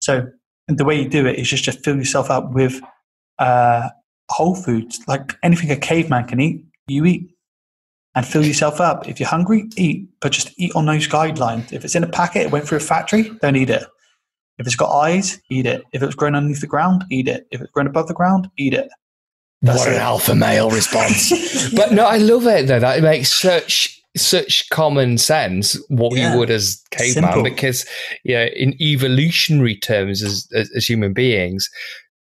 So 0.00 0.26
the 0.68 0.86
way 0.86 1.02
you 1.02 1.08
do 1.08 1.26
it 1.26 1.38
is 1.38 1.50
just, 1.50 1.64
just 1.64 1.84
fill 1.84 1.96
yourself 1.96 2.30
up 2.30 2.52
with 2.52 2.80
uh, 3.38 3.90
whole 4.30 4.54
foods, 4.54 5.00
like 5.06 5.36
anything 5.42 5.70
a 5.70 5.76
caveman 5.76 6.26
can 6.26 6.40
eat, 6.40 6.64
you 6.86 7.04
eat 7.04 7.28
and 8.14 8.26
fill 8.26 8.44
yourself 8.44 8.80
up. 8.80 9.08
If 9.08 9.20
you're 9.20 9.28
hungry, 9.28 9.68
eat, 9.76 10.08
but 10.20 10.32
just 10.32 10.52
eat 10.56 10.74
on 10.74 10.86
those 10.86 11.06
guidelines. 11.06 11.72
If 11.72 11.84
it's 11.84 11.94
in 11.94 12.04
a 12.04 12.08
packet, 12.08 12.46
it 12.46 12.50
went 12.50 12.66
through 12.66 12.78
a 12.78 12.80
factory, 12.80 13.30
don't 13.40 13.56
eat 13.56 13.70
it. 13.70 13.84
If 14.58 14.66
it's 14.66 14.76
got 14.76 14.90
eyes, 14.90 15.40
eat 15.50 15.66
it. 15.66 15.84
If 15.92 16.02
it's 16.02 16.16
grown 16.16 16.34
underneath 16.34 16.60
the 16.60 16.66
ground, 16.66 17.04
eat 17.10 17.28
it. 17.28 17.46
If 17.52 17.60
it's 17.60 17.70
grown 17.70 17.86
above 17.86 18.08
the 18.08 18.14
ground, 18.14 18.50
eat 18.56 18.74
it. 18.74 18.88
That's 19.62 19.80
what 19.80 19.88
an 19.88 19.94
alpha 19.94 20.34
male 20.34 20.70
response. 20.70 21.70
but 21.74 21.92
no, 21.92 22.04
I 22.04 22.18
love 22.18 22.46
it 22.46 22.66
though. 22.66 22.80
That 22.80 23.02
makes 23.02 23.32
such 23.32 23.98
such 24.16 24.68
common 24.70 25.18
sense 25.18 25.78
what 25.88 26.16
yeah. 26.16 26.32
we 26.32 26.38
would 26.38 26.50
as 26.50 26.82
caveman 26.90 27.32
Simple. 27.32 27.42
because 27.42 27.86
yeah, 28.24 28.46
in 28.46 28.80
evolutionary 28.82 29.76
terms 29.76 30.22
as, 30.22 30.48
as, 30.54 30.70
as 30.74 30.88
human 30.88 31.12
beings, 31.12 31.68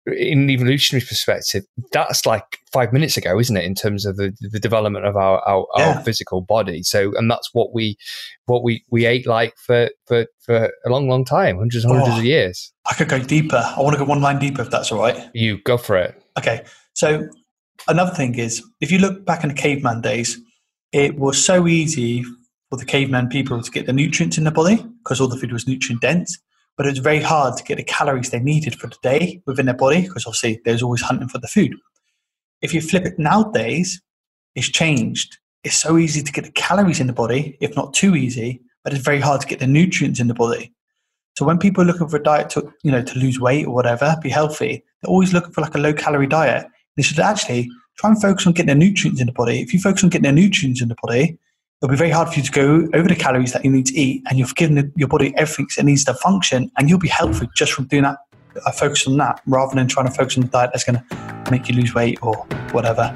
in 0.06 0.40
an 0.40 0.50
evolutionary 0.50 1.04
perspective, 1.04 1.64
that's 1.92 2.26
like 2.26 2.58
five 2.72 2.92
minutes 2.92 3.16
ago, 3.16 3.38
isn't 3.38 3.56
it? 3.56 3.64
In 3.64 3.74
terms 3.74 4.06
of 4.06 4.16
the, 4.16 4.32
the 4.40 4.60
development 4.60 5.04
of 5.04 5.16
our, 5.16 5.40
our, 5.40 5.66
yeah. 5.76 5.96
our, 5.96 6.02
physical 6.02 6.40
body. 6.40 6.82
So, 6.82 7.12
and 7.16 7.30
that's 7.30 7.50
what 7.52 7.74
we 7.74 7.96
what 8.46 8.62
we 8.62 8.84
we 8.90 9.04
ate 9.04 9.26
like 9.26 9.54
for 9.56 9.90
for, 10.06 10.26
for 10.40 10.72
a 10.84 10.88
long, 10.88 11.08
long 11.08 11.24
time, 11.24 11.58
hundreds 11.58 11.84
and 11.84 11.92
hundreds 11.92 12.16
oh, 12.16 12.18
of 12.18 12.24
years. 12.24 12.72
I 12.88 12.94
could 12.94 13.08
go 13.08 13.18
deeper. 13.18 13.62
I 13.76 13.80
want 13.80 13.94
to 13.94 13.98
go 13.98 14.08
one 14.08 14.20
line 14.20 14.38
deeper, 14.38 14.62
if 14.62 14.70
that's 14.70 14.92
all 14.92 15.00
right. 15.00 15.28
You 15.34 15.58
go 15.62 15.76
for 15.76 15.96
it. 15.96 16.22
Okay. 16.38 16.64
So, 16.94 17.28
another 17.88 18.14
thing 18.14 18.38
is, 18.38 18.62
if 18.80 18.92
you 18.92 18.98
look 18.98 19.24
back 19.24 19.42
in 19.42 19.48
the 19.48 19.54
caveman 19.54 20.02
days, 20.02 20.38
it 20.92 21.18
was 21.18 21.44
so 21.44 21.66
easy 21.66 22.24
for 22.70 22.76
the 22.76 22.84
caveman 22.84 23.28
people 23.28 23.60
to 23.60 23.70
get 23.70 23.86
the 23.86 23.92
nutrients 23.92 24.38
in 24.38 24.44
the 24.44 24.50
body 24.50 24.84
because 25.02 25.20
all 25.20 25.28
the 25.28 25.36
food 25.36 25.52
was 25.52 25.66
nutrient 25.66 26.00
dense 26.00 26.38
but 26.76 26.86
it 26.86 26.90
was 26.90 26.98
very 26.98 27.20
hard 27.20 27.56
to 27.56 27.64
get 27.64 27.76
the 27.76 27.84
calories 27.84 28.30
they 28.30 28.38
needed 28.38 28.78
for 28.78 28.86
the 28.86 28.96
day 29.02 29.42
within 29.46 29.66
their 29.66 29.74
body 29.74 30.02
because 30.02 30.26
obviously 30.26 30.60
there's 30.64 30.82
always 30.82 31.00
hunting 31.00 31.28
for 31.28 31.38
the 31.38 31.48
food. 31.48 31.74
If 32.62 32.74
you 32.74 32.80
flip 32.80 33.04
it 33.06 33.18
nowadays, 33.18 34.00
it's 34.54 34.68
changed. 34.68 35.38
It's 35.64 35.76
so 35.76 35.98
easy 35.98 36.22
to 36.22 36.32
get 36.32 36.44
the 36.44 36.52
calories 36.52 37.00
in 37.00 37.06
the 37.06 37.12
body, 37.12 37.56
if 37.60 37.74
not 37.76 37.94
too 37.94 38.14
easy, 38.14 38.60
but 38.84 38.92
it's 38.92 39.04
very 39.04 39.20
hard 39.20 39.40
to 39.40 39.46
get 39.46 39.58
the 39.58 39.66
nutrients 39.66 40.20
in 40.20 40.28
the 40.28 40.34
body. 40.34 40.72
So 41.36 41.44
when 41.44 41.58
people 41.58 41.82
are 41.82 41.86
looking 41.86 42.08
for 42.08 42.16
a 42.16 42.22
diet 42.22 42.50
to, 42.50 42.72
you 42.82 42.90
know, 42.90 43.02
to 43.02 43.18
lose 43.18 43.38
weight 43.38 43.66
or 43.66 43.74
whatever, 43.74 44.16
be 44.22 44.30
healthy, 44.30 44.82
they're 45.02 45.10
always 45.10 45.34
looking 45.34 45.52
for 45.52 45.60
like 45.60 45.74
a 45.74 45.78
low 45.78 45.92
calorie 45.92 46.26
diet. 46.26 46.66
They 46.96 47.02
should 47.02 47.18
actually 47.18 47.68
try 47.98 48.10
and 48.10 48.20
focus 48.20 48.46
on 48.46 48.54
getting 48.54 48.78
the 48.78 48.86
nutrients 48.86 49.20
in 49.20 49.26
the 49.26 49.32
body. 49.32 49.60
If 49.60 49.74
you 49.74 49.80
focus 49.80 50.04
on 50.04 50.10
getting 50.10 50.34
the 50.34 50.40
nutrients 50.40 50.80
in 50.80 50.88
the 50.88 50.96
body, 51.02 51.38
it'll 51.82 51.90
be 51.90 51.96
very 51.96 52.10
hard 52.10 52.28
for 52.28 52.36
you 52.36 52.42
to 52.42 52.52
go 52.52 52.88
over 52.94 53.06
the 53.06 53.14
calories 53.14 53.52
that 53.52 53.62
you 53.64 53.70
need 53.70 53.84
to 53.84 53.94
eat 53.94 54.22
and 54.28 54.38
you've 54.38 54.54
given 54.54 54.92
your 54.96 55.08
body 55.08 55.34
everything 55.36 55.66
it 55.76 55.84
needs 55.84 56.04
to 56.04 56.14
function 56.14 56.70
and 56.78 56.88
you'll 56.88 56.98
be 56.98 57.08
healthy 57.08 57.46
just 57.54 57.72
from 57.72 57.84
doing 57.86 58.02
that 58.02 58.16
uh, 58.64 58.70
focus 58.72 59.06
on 59.06 59.18
that 59.18 59.42
rather 59.46 59.74
than 59.74 59.86
trying 59.86 60.06
to 60.06 60.12
focus 60.12 60.38
on 60.38 60.42
the 60.42 60.48
diet 60.48 60.70
that's 60.72 60.84
going 60.84 60.98
to 60.98 61.50
make 61.50 61.68
you 61.68 61.74
lose 61.74 61.94
weight 61.94 62.18
or 62.22 62.34
whatever 62.72 63.14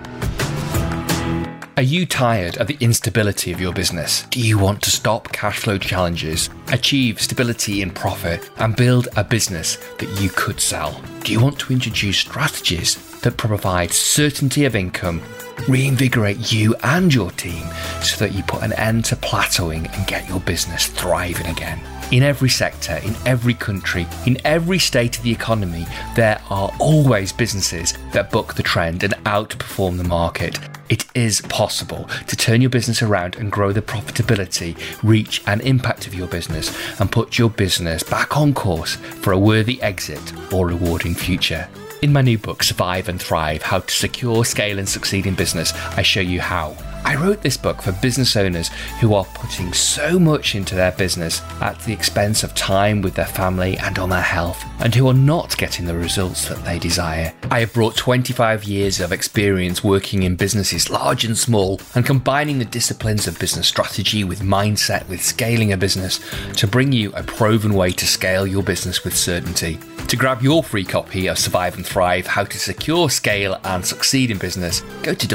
are 1.76 1.82
you 1.84 2.04
tired 2.04 2.58
of 2.58 2.66
the 2.66 2.76
instability 2.80 3.52
of 3.52 3.60
your 3.60 3.72
business? 3.72 4.24
Do 4.24 4.38
you 4.38 4.58
want 4.58 4.82
to 4.82 4.90
stop 4.90 5.32
cash 5.32 5.60
flow 5.60 5.78
challenges, 5.78 6.50
achieve 6.70 7.18
stability 7.18 7.80
in 7.80 7.90
profit, 7.90 8.50
and 8.58 8.76
build 8.76 9.08
a 9.16 9.24
business 9.24 9.76
that 9.98 10.20
you 10.20 10.28
could 10.28 10.60
sell? 10.60 11.00
Do 11.24 11.32
you 11.32 11.40
want 11.40 11.58
to 11.60 11.72
introduce 11.72 12.18
strategies 12.18 12.96
that 13.20 13.38
provide 13.38 13.92
certainty 13.92 14.66
of 14.66 14.76
income 14.76 15.22
reinvigorate 15.68 16.52
you 16.52 16.74
and 16.82 17.12
your 17.12 17.30
team 17.32 17.64
so 18.02 18.16
that 18.24 18.32
you 18.34 18.42
put 18.44 18.62
an 18.62 18.72
end 18.74 19.04
to 19.06 19.16
plateauing 19.16 19.92
and 19.96 20.06
get 20.06 20.28
your 20.28 20.40
business 20.40 20.86
thriving 20.86 21.46
again. 21.46 21.80
In 22.12 22.24
every 22.24 22.48
sector, 22.48 22.96
in 23.04 23.14
every 23.24 23.54
country, 23.54 24.06
in 24.26 24.36
every 24.44 24.80
state 24.80 25.16
of 25.16 25.22
the 25.22 25.30
economy, 25.30 25.86
there 26.16 26.42
are 26.50 26.72
always 26.80 27.32
businesses 27.32 27.94
that 28.12 28.32
buck 28.32 28.54
the 28.54 28.64
trend 28.64 29.04
and 29.04 29.14
outperform 29.24 29.96
the 29.96 30.04
market. 30.04 30.58
It 30.88 31.06
is 31.14 31.40
possible 31.42 32.08
to 32.26 32.36
turn 32.36 32.60
your 32.60 32.70
business 32.70 33.00
around 33.00 33.36
and 33.36 33.52
grow 33.52 33.70
the 33.70 33.80
profitability, 33.80 34.76
reach, 35.04 35.40
and 35.46 35.60
impact 35.60 36.08
of 36.08 36.14
your 36.14 36.26
business 36.26 36.76
and 36.98 37.12
put 37.12 37.38
your 37.38 37.50
business 37.50 38.02
back 38.02 38.36
on 38.36 38.54
course 38.54 38.96
for 38.96 39.32
a 39.32 39.38
worthy 39.38 39.80
exit 39.80 40.32
or 40.52 40.66
rewarding 40.66 41.14
future. 41.14 41.68
In 42.02 42.14
my 42.14 42.22
new 42.22 42.38
book, 42.38 42.62
Survive 42.62 43.10
and 43.10 43.20
Thrive 43.20 43.62
How 43.62 43.80
to 43.80 43.92
Secure, 43.92 44.46
Scale, 44.46 44.78
and 44.78 44.88
Succeed 44.88 45.26
in 45.26 45.34
Business, 45.34 45.74
I 45.74 46.02
show 46.02 46.20
you 46.20 46.40
how. 46.40 46.74
I 47.04 47.16
wrote 47.16 47.42
this 47.42 47.56
book 47.56 47.82
for 47.82 47.92
business 47.92 48.36
owners 48.36 48.68
who 49.00 49.14
are 49.14 49.24
putting 49.34 49.72
so 49.72 50.18
much 50.18 50.54
into 50.54 50.74
their 50.74 50.92
business 50.92 51.42
at 51.60 51.78
the 51.80 51.92
expense 51.92 52.42
of 52.42 52.54
time 52.54 53.02
with 53.02 53.14
their 53.14 53.26
family 53.26 53.78
and 53.78 53.98
on 53.98 54.10
their 54.10 54.20
health, 54.20 54.64
and 54.80 54.94
who 54.94 55.08
are 55.08 55.14
not 55.14 55.56
getting 55.56 55.86
the 55.86 55.96
results 55.96 56.48
that 56.48 56.64
they 56.64 56.78
desire. 56.78 57.32
I 57.50 57.60
have 57.60 57.72
brought 57.72 57.96
25 57.96 58.64
years 58.64 59.00
of 59.00 59.12
experience 59.12 59.82
working 59.82 60.22
in 60.22 60.36
businesses 60.36 60.90
large 60.90 61.24
and 61.24 61.36
small 61.36 61.80
and 61.94 62.06
combining 62.06 62.58
the 62.58 62.64
disciplines 62.64 63.26
of 63.26 63.38
business 63.38 63.66
strategy 63.66 64.24
with 64.24 64.40
mindset 64.40 65.08
with 65.08 65.22
scaling 65.22 65.72
a 65.72 65.76
business 65.76 66.20
to 66.56 66.66
bring 66.66 66.92
you 66.92 67.12
a 67.12 67.22
proven 67.22 67.74
way 67.74 67.90
to 67.92 68.06
scale 68.06 68.46
your 68.46 68.62
business 68.62 69.04
with 69.04 69.16
certainty. 69.16 69.78
To 70.08 70.16
grab 70.16 70.42
your 70.42 70.64
free 70.64 70.84
copy 70.84 71.28
of 71.28 71.38
Survive 71.38 71.76
and 71.76 71.86
Thrive 71.86 72.26
How 72.26 72.42
to 72.42 72.58
Secure, 72.58 73.08
Scale, 73.10 73.60
and 73.62 73.86
Succeed 73.86 74.32
in 74.32 74.38
Business, 74.38 74.80
go 75.02 75.14
to 75.14 75.28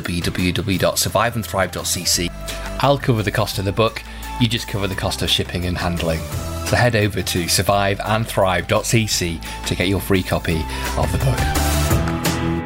I'll 2.79 2.97
cover 2.97 3.23
the 3.23 3.31
cost 3.31 3.59
of 3.59 3.65
the 3.65 3.71
book, 3.71 4.03
you 4.39 4.47
just 4.47 4.67
cover 4.67 4.87
the 4.87 4.95
cost 4.95 5.21
of 5.21 5.29
shipping 5.29 5.65
and 5.65 5.77
handling. 5.77 6.19
So 6.67 6.75
head 6.75 6.95
over 6.95 7.21
to 7.21 7.43
surviveandthrive.cc 7.45 9.67
to 9.67 9.75
get 9.75 9.87
your 9.87 9.99
free 9.99 10.23
copy 10.23 10.65
of 10.97 11.11
the 11.11 11.19
book. 11.19 11.64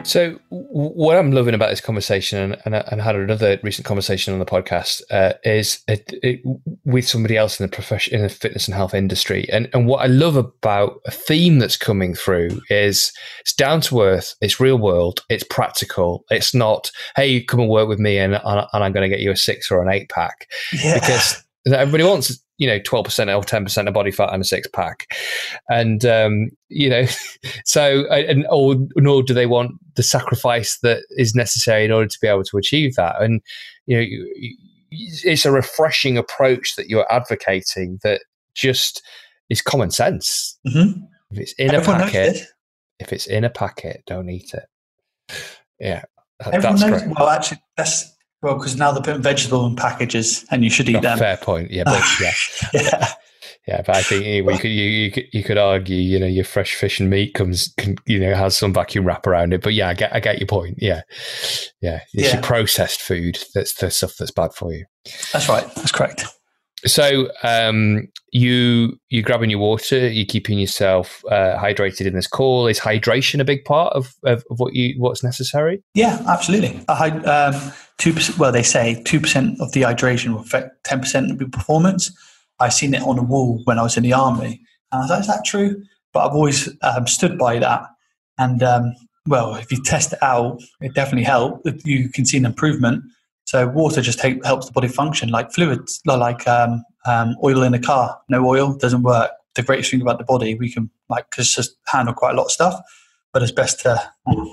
So, 0.10 0.40
what 0.50 1.18
I'm 1.18 1.32
loving 1.32 1.54
about 1.54 1.70
this 1.70 1.82
conversation, 1.82 2.40
and, 2.40 2.62
and, 2.66 2.74
and 2.74 3.00
I 3.00 3.04
had 3.04 3.16
another 3.16 3.60
recent 3.62 3.86
conversation 3.86 4.34
on 4.34 4.40
the 4.40 4.46
podcast, 4.46 5.04
uh, 5.12 5.34
is 5.44 5.84
it, 5.88 6.12
it, 6.24 6.42
with 6.84 7.08
somebody 7.08 7.38
else 7.38 7.60
in 7.60 7.68
the 7.68 7.72
profession, 7.72 8.16
in 8.16 8.24
the 8.24 8.30
fitness 8.30 8.68
and 8.68 8.74
health 8.74 8.96
industry. 8.96 9.48
And 9.52 9.70
and 9.72 9.86
what 9.86 10.04
I 10.04 10.08
love 10.08 10.36
about 10.36 11.00
a 11.06 11.12
theme 11.12 11.60
that's 11.60 11.78
coming 11.78 12.16
through 12.16 12.60
is 12.72 13.14
it's 13.42 13.54
down 13.54 13.82
to 13.82 14.02
earth, 14.02 14.34
it's 14.42 14.60
real 14.60 14.80
world, 14.80 15.22
it's 15.30 15.44
practical. 15.44 16.26
It's 16.32 16.56
not, 16.56 16.90
hey, 17.16 17.44
come 17.44 17.60
and 17.60 17.70
work 17.70 17.88
with 17.88 18.00
me, 18.00 18.18
and 18.18 18.34
and 18.34 18.68
I'm 18.74 18.92
going 18.92 19.08
to 19.08 19.16
get 19.16 19.24
you 19.24 19.30
a 19.30 19.38
six 19.38 19.70
or 19.70 19.80
an 19.84 19.94
eight 19.94 20.10
pack, 20.10 20.48
yeah. 20.74 20.96
because 20.96 21.44
everybody 21.68 22.04
wants 22.04 22.44
you 22.60 22.68
know 22.68 22.80
12% 22.80 23.36
or 23.36 23.42
10% 23.42 23.88
of 23.88 23.94
body 23.94 24.12
fat 24.12 24.32
and 24.32 24.42
a 24.42 24.46
six 24.46 24.68
pack. 24.68 25.08
And 25.70 26.06
um, 26.06 26.50
you 26.68 26.90
know 26.90 27.06
so 27.66 28.06
and 28.12 28.46
or 28.52 28.76
nor 28.96 29.24
do 29.24 29.34
they 29.34 29.48
want 29.48 29.72
the 29.96 30.04
sacrifice 30.04 30.78
that 30.84 31.04
is 31.12 31.34
necessary 31.34 31.86
in 31.86 31.92
order 31.92 32.08
to 32.08 32.20
be 32.22 32.28
able 32.28 32.44
to 32.44 32.58
achieve 32.58 32.96
that. 32.96 33.22
And 33.22 33.42
you 33.88 33.98
know 33.98 34.06
it's 34.92 35.46
a 35.46 35.52
refreshing 35.52 36.18
approach 36.18 36.76
that 36.76 36.90
you're 36.90 37.12
advocating 37.12 38.00
that 38.04 38.22
just 38.54 39.02
is 39.50 39.62
common 39.62 39.92
sense. 39.92 40.58
Mm-hmm. 40.68 41.02
if 41.32 41.40
it's 41.40 41.54
in 41.54 41.74
Everyone 41.74 42.02
a 42.02 42.04
packet 42.06 42.46
if 43.00 43.14
it's 43.14 43.28
in 43.28 43.46
a 43.46 43.50
packet 43.50 44.04
don't 44.06 44.30
eat 44.30 44.54
it. 44.54 45.36
Yeah 45.80 46.04
Everyone 46.42 46.62
that's 46.62 46.82
knows, 46.82 47.02
great. 47.04 47.18
well 47.18 47.30
actually 47.30 47.62
that's 47.78 48.16
well, 48.42 48.56
because 48.56 48.76
now 48.76 48.92
they're 48.92 49.04
putting 49.04 49.22
vegetable 49.22 49.66
in 49.66 49.76
packages, 49.76 50.46
and 50.52 50.64
you 50.64 50.70
should 50.70 50.90
eat 50.90 50.98
oh, 50.98 51.02
them. 51.02 51.18
Fair 51.18 51.38
point. 51.38 51.72
Yeah, 51.72 51.84
but, 51.86 52.04
yeah, 52.22 52.32
yeah. 52.74 53.14
Yeah, 53.68 53.84
but 53.86 53.98
I 53.98 54.02
think 54.02 54.26
you, 54.26 54.32
you, 54.52 54.58
could, 54.58 54.72
you, 54.72 54.84
you, 54.84 55.12
could, 55.12 55.26
you 55.32 55.44
could 55.44 55.58
argue, 55.60 55.96
you 55.96 56.18
know, 56.18 56.26
your 56.26 56.44
fresh 56.44 56.74
fish 56.74 57.00
and 57.00 57.08
meat 57.08 57.36
comes, 57.36 57.72
can, 57.78 57.98
you 58.08 58.20
know, 58.20 58.34
has 58.34 58.58
some 58.58 58.74
vacuum 58.74 59.06
wrap 59.06 59.28
around 59.28 59.54
it. 59.54 59.62
But 59.62 59.76
yeah, 59.76 59.90
I 59.90 59.94
get, 59.94 60.16
I 60.16 60.20
get 60.20 60.40
your 60.40 60.48
point. 60.48 60.80
Yeah, 60.80 61.02
yeah, 61.80 62.00
it's 62.14 62.30
yeah. 62.30 62.34
your 62.34 62.42
processed 62.42 63.00
food 63.00 63.38
that's 63.54 63.76
the 63.76 63.92
stuff 63.92 64.16
that's 64.18 64.32
bad 64.32 64.56
for 64.56 64.74
you. 64.74 64.86
That's 65.32 65.48
right. 65.48 65.70
That's 65.76 65.92
correct. 65.92 66.26
So 66.86 67.30
um, 67.44 68.08
you 68.32 68.98
you 69.10 69.22
grabbing 69.22 69.50
your 69.50 69.60
water, 69.60 70.08
you're 70.08 70.26
keeping 70.26 70.60
yourself 70.60 71.24
uh, 71.30 71.58
hydrated 71.58 72.06
in 72.06 72.14
this 72.14 72.28
call. 72.28 72.68
Is 72.68 72.80
hydration 72.80 73.40
a 73.40 73.46
big 73.46 73.66
part 73.66 73.94
of, 73.94 74.16
of, 74.24 74.44
of 74.50 74.60
what 74.60 74.74
you 74.74 74.96
what's 74.98 75.24
necessary? 75.24 75.84
Yeah, 75.94 76.22
absolutely. 76.28 76.82
Um, 76.88 77.74
two 77.98 78.14
percent. 78.14 78.38
Well, 78.38 78.52
they 78.52 78.64
say 78.64 79.02
two 79.04 79.20
percent 79.20 79.60
of 79.60 79.72
the 79.74 79.82
hydration 79.82 80.34
will 80.34 80.42
affect 80.42 80.84
ten 80.84 81.00
percent 81.00 81.32
of 81.32 81.40
your 81.40 81.50
performance. 81.50 82.12
I've 82.60 82.74
seen 82.74 82.94
it 82.94 83.02
on 83.02 83.16
the 83.16 83.24
wall 83.24 83.62
when 83.66 83.80
I 83.80 83.84
was 83.84 83.98
in 83.98 84.04
the 84.04 84.14
army, 84.14 84.62
and 84.92 85.04
I 85.04 85.08
like, 85.08 85.22
"Is 85.22 85.28
that 85.28 85.46
true?" 85.46 85.84
But 86.14 86.28
I've 86.28 86.36
always 86.36 86.70
um, 86.82 87.08
stood 87.08 87.38
by 87.38 87.60
that. 87.60 87.84
And 88.38 88.64
um, 88.64 88.94
well, 89.28 89.56
if 89.56 89.72
you 89.72 89.84
test 89.84 90.14
it 90.14 90.20
out, 90.24 90.62
it 90.82 90.94
definitely 90.94 91.26
helps. 91.26 91.70
You 91.86 92.10
can 92.10 92.26
see 92.26 92.38
an 92.38 92.46
improvement 92.46 93.04
so 93.50 93.68
water 93.68 94.00
just 94.00 94.20
take, 94.20 94.46
helps 94.46 94.68
the 94.68 94.72
body 94.72 94.88
function 94.88 95.30
like 95.30 95.52
fluids, 95.52 96.00
like 96.06 96.48
um, 96.48 96.84
um, 97.08 97.36
oil 97.44 97.64
in 97.64 97.74
a 97.74 97.80
car. 97.80 98.16
No 98.30 98.46
oil 98.46 98.76
doesn't 98.78 99.02
work. 99.02 99.32
The 99.56 99.64
greatest 99.64 99.90
thing 99.90 100.04
about 100.04 100.20
the 100.20 100.24
body, 100.24 100.54
we 100.54 100.72
can 100.72 100.92
like 101.10 101.26
just 101.36 101.76
handle 101.88 102.14
quite 102.14 102.36
a 102.36 102.38
lot 102.38 102.46
of 102.46 102.52
stuff, 102.52 102.80
but 103.34 103.42
it's 103.42 103.52
best 103.52 103.80
to 103.80 104.00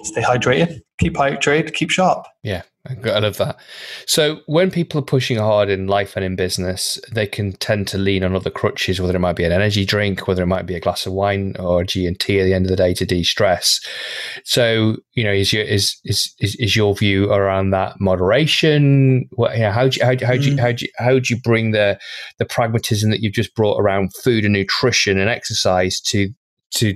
stay 0.04 0.22
hydrated, 0.22 0.80
keep 0.98 1.12
hydrated, 1.12 1.74
keep 1.74 1.90
sharp. 1.90 2.24
Yeah, 2.42 2.62
I 3.04 3.18
love 3.18 3.36
that. 3.38 3.56
So 4.06 4.40
when 4.46 4.70
people 4.70 5.00
are 5.00 5.04
pushing 5.04 5.38
hard 5.38 5.68
in 5.68 5.86
life 5.86 6.16
and 6.16 6.24
in 6.24 6.36
business, 6.36 6.98
they 7.12 7.26
can 7.26 7.52
tend 7.52 7.88
to 7.88 7.98
lean 7.98 8.24
on 8.24 8.34
other 8.34 8.50
crutches, 8.50 9.00
whether 9.00 9.16
it 9.16 9.20
might 9.20 9.36
be 9.36 9.44
an 9.44 9.52
energy 9.52 9.84
drink, 9.84 10.26
whether 10.26 10.42
it 10.42 10.46
might 10.46 10.66
be 10.66 10.74
a 10.74 10.80
glass 10.80 11.06
of 11.06 11.12
wine 11.12 11.54
or 11.58 11.84
G 11.84 12.06
and 12.06 12.18
T 12.18 12.40
at 12.40 12.44
the 12.44 12.54
end 12.54 12.66
of 12.66 12.70
the 12.70 12.76
day 12.76 12.94
to 12.94 13.04
de-stress. 13.04 13.80
So 14.44 14.96
you 15.14 15.24
know, 15.24 15.32
is 15.32 15.52
your 15.52 15.64
is 15.64 15.96
is 16.04 16.34
is, 16.38 16.54
is 16.56 16.76
your 16.76 16.94
view 16.94 17.32
around 17.32 17.70
that 17.70 18.00
moderation? 18.00 19.28
What, 19.32 19.54
you 19.54 19.62
know, 19.62 19.72
how 19.72 19.88
do 19.88 19.98
you, 19.98 20.04
how, 20.04 20.14
do, 20.14 20.26
how 20.26 20.36
do 20.36 20.50
you 20.50 20.56
mm. 20.56 20.60
how 20.60 20.72
do 20.72 20.84
you, 20.84 20.92
how 20.98 21.18
do 21.18 21.34
you 21.34 21.40
bring 21.40 21.72
the 21.72 21.98
the 22.38 22.44
pragmatism 22.44 23.10
that 23.10 23.20
you've 23.20 23.32
just 23.32 23.54
brought 23.54 23.80
around 23.80 24.14
food 24.14 24.44
and 24.44 24.52
nutrition 24.54 25.18
and 25.18 25.30
exercise 25.30 26.00
to 26.00 26.28
to 26.72 26.94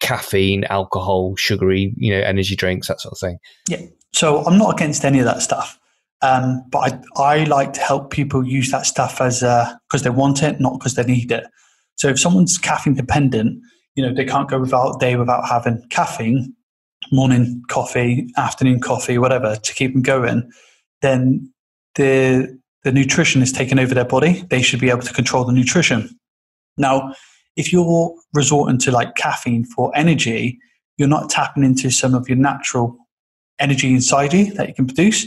caffeine, 0.00 0.64
alcohol, 0.64 1.34
sugary, 1.36 1.94
you 1.96 2.12
know, 2.12 2.20
energy 2.20 2.54
drinks, 2.54 2.88
that 2.88 3.00
sort 3.00 3.12
of 3.12 3.18
thing? 3.18 3.38
Yeah. 3.68 3.80
So 4.18 4.44
I'm 4.44 4.58
not 4.58 4.74
against 4.74 5.04
any 5.04 5.20
of 5.20 5.26
that 5.26 5.42
stuff. 5.42 5.78
Um, 6.22 6.64
but 6.72 7.00
I, 7.16 7.22
I 7.22 7.44
like 7.44 7.72
to 7.74 7.80
help 7.80 8.10
people 8.10 8.44
use 8.44 8.72
that 8.72 8.84
stuff 8.84 9.20
as 9.20 9.42
because 9.42 10.02
they 10.02 10.10
want 10.10 10.42
it, 10.42 10.60
not 10.60 10.76
because 10.76 10.94
they 10.94 11.04
need 11.04 11.30
it. 11.30 11.44
So 11.94 12.08
if 12.08 12.18
someone's 12.18 12.58
caffeine 12.58 12.94
dependent, 12.94 13.62
you 13.94 14.04
know, 14.04 14.12
they 14.12 14.24
can't 14.24 14.50
go 14.50 14.58
without 14.58 14.98
day 14.98 15.14
without 15.14 15.48
having 15.48 15.86
caffeine, 15.90 16.52
morning 17.12 17.62
coffee, 17.68 18.28
afternoon 18.36 18.80
coffee, 18.80 19.18
whatever, 19.18 19.54
to 19.54 19.72
keep 19.72 19.92
them 19.92 20.02
going, 20.02 20.50
then 21.00 21.52
the 21.94 22.58
the 22.82 22.90
nutrition 22.90 23.40
is 23.40 23.52
taken 23.52 23.78
over 23.78 23.94
their 23.94 24.04
body. 24.04 24.42
They 24.50 24.62
should 24.62 24.80
be 24.80 24.90
able 24.90 25.02
to 25.02 25.14
control 25.14 25.44
the 25.44 25.52
nutrition. 25.52 26.10
Now, 26.76 27.14
if 27.54 27.72
you're 27.72 28.12
resorting 28.34 28.78
to 28.78 28.90
like 28.90 29.14
caffeine 29.14 29.64
for 29.64 29.92
energy, 29.94 30.58
you're 30.96 31.06
not 31.06 31.30
tapping 31.30 31.62
into 31.62 31.92
some 31.92 32.14
of 32.14 32.28
your 32.28 32.38
natural 32.38 32.98
energy 33.58 33.92
inside 33.92 34.32
you 34.32 34.52
that 34.54 34.68
you 34.68 34.74
can 34.74 34.86
produce. 34.86 35.26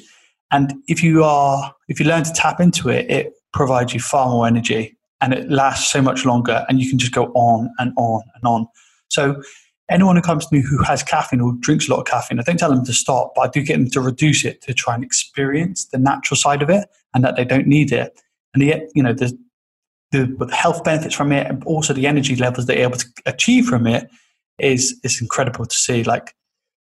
And 0.52 0.74
if 0.88 1.04
you 1.04 1.24
are, 1.24 1.74
if 1.88 2.00
you 2.00 2.06
learn 2.06 2.24
to 2.24 2.34
tap 2.34 2.60
into 2.60 2.90
it, 2.90 3.10
it 3.10 3.34
provides 3.54 3.94
you 3.94 4.00
far 4.00 4.30
more 4.30 4.48
energy 4.48 4.98
and 5.22 5.34
it 5.34 5.50
lasts 5.50 5.92
so 5.92 6.02
much 6.02 6.26
longer 6.26 6.66
and 6.68 6.82
you 6.82 6.90
can 6.90 7.00
just 7.00 7.14
go 7.14 7.26
on 7.34 7.72
and 7.80 7.94
on 7.98 8.22
and 8.36 8.44
on. 8.44 8.68
So 9.10 9.42
anyone 9.90 10.16
who 10.16 10.22
comes 10.22 10.46
to 10.48 10.56
me 10.56 10.62
who 10.62 10.82
has 10.84 11.04
caffeine 11.04 11.42
or 11.42 11.54
drinks 11.60 11.88
a 11.88 11.92
lot 11.92 12.00
of 12.00 12.06
caffeine, 12.06 12.40
I 12.40 12.44
don't 12.44 12.58
tell 12.58 12.74
them 12.74 12.86
to 12.86 12.94
stop, 12.94 13.34
but 13.36 13.42
I 13.42 13.48
do 13.50 13.62
get 13.62 13.78
them 13.78 13.90
to 13.92 14.02
reduce 14.02 14.44
it 14.46 14.62
to 14.64 14.74
try 14.74 14.96
and 14.96 15.04
experience 15.04 15.86
the 15.86 15.98
natural 15.98 16.38
side 16.38 16.62
of 16.62 16.70
it 16.70 16.88
and 17.14 17.24
that 17.24 17.36
they 17.36 17.46
don't 17.46 17.68
need 17.68 17.92
it. 17.92 18.20
And 18.54 18.64
yet, 18.64 18.90
you 18.96 19.04
know, 19.04 19.14
the, 19.14 19.38
the, 20.12 20.50
health 20.54 20.84
benefits 20.84 21.16
from 21.16 21.32
it 21.32 21.48
and 21.48 21.64
also 21.64 21.94
the 21.94 22.08
energy 22.08 22.36
levels 22.36 22.66
they're 22.66 22.80
able 22.80 22.98
to 22.98 23.08
achieve 23.26 23.66
from 23.66 23.88
it 23.88 24.10
is, 24.60 25.00
is 25.04 25.22
incredible 25.22 25.66
to 25.66 25.76
see. 25.76 26.04
Like 26.04 26.36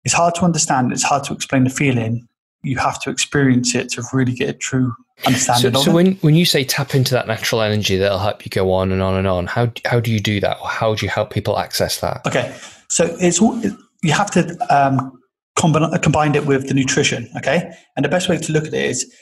it's 0.09 0.14
hard 0.14 0.35
to 0.37 0.44
understand. 0.47 0.90
It's 0.90 1.03
hard 1.03 1.23
to 1.25 1.35
explain 1.35 1.64
the 1.64 1.71
feeling. 1.71 2.27
You 2.62 2.79
have 2.79 2.99
to 3.03 3.11
experience 3.11 3.75
it 3.75 3.90
to 3.90 4.03
really 4.14 4.33
get 4.33 4.49
a 4.49 4.53
true 4.55 4.94
understanding. 5.27 5.75
So, 5.75 5.83
so 5.83 5.92
when 5.92 6.14
when 6.23 6.35
you 6.35 6.47
say 6.47 6.64
tap 6.64 6.94
into 6.94 7.12
that 7.12 7.27
natural 7.27 7.61
energy 7.61 7.99
that'll 7.99 8.18
help 8.18 8.42
you 8.47 8.49
go 8.49 8.73
on 8.73 8.90
and 8.90 9.03
on 9.03 9.16
and 9.16 9.27
on, 9.27 9.47
how 9.47 9.71
how 9.85 10.01
do 10.01 10.11
you 10.11 10.18
do 10.18 10.40
that, 10.40 10.57
or 10.62 10.68
how 10.71 10.94
do 10.94 11.05
you 11.05 11.11
help 11.11 11.29
people 11.29 11.59
access 11.59 12.01
that? 12.01 12.23
Okay, 12.27 12.57
so 12.88 13.14
it's 13.21 13.38
all 13.38 13.61
you 14.03 14.12
have 14.12 14.31
to 14.31 14.57
um, 14.75 15.21
combine 15.57 15.99
combine 15.99 16.35
it 16.35 16.47
with 16.47 16.68
the 16.68 16.75
nutrition. 16.75 17.29
Okay, 17.37 17.71
and 17.94 18.03
the 18.03 18.09
best 18.09 18.31
way 18.31 18.38
to 18.38 18.51
look 18.51 18.66
at 18.66 18.73
it 18.73 18.87
is 18.87 19.14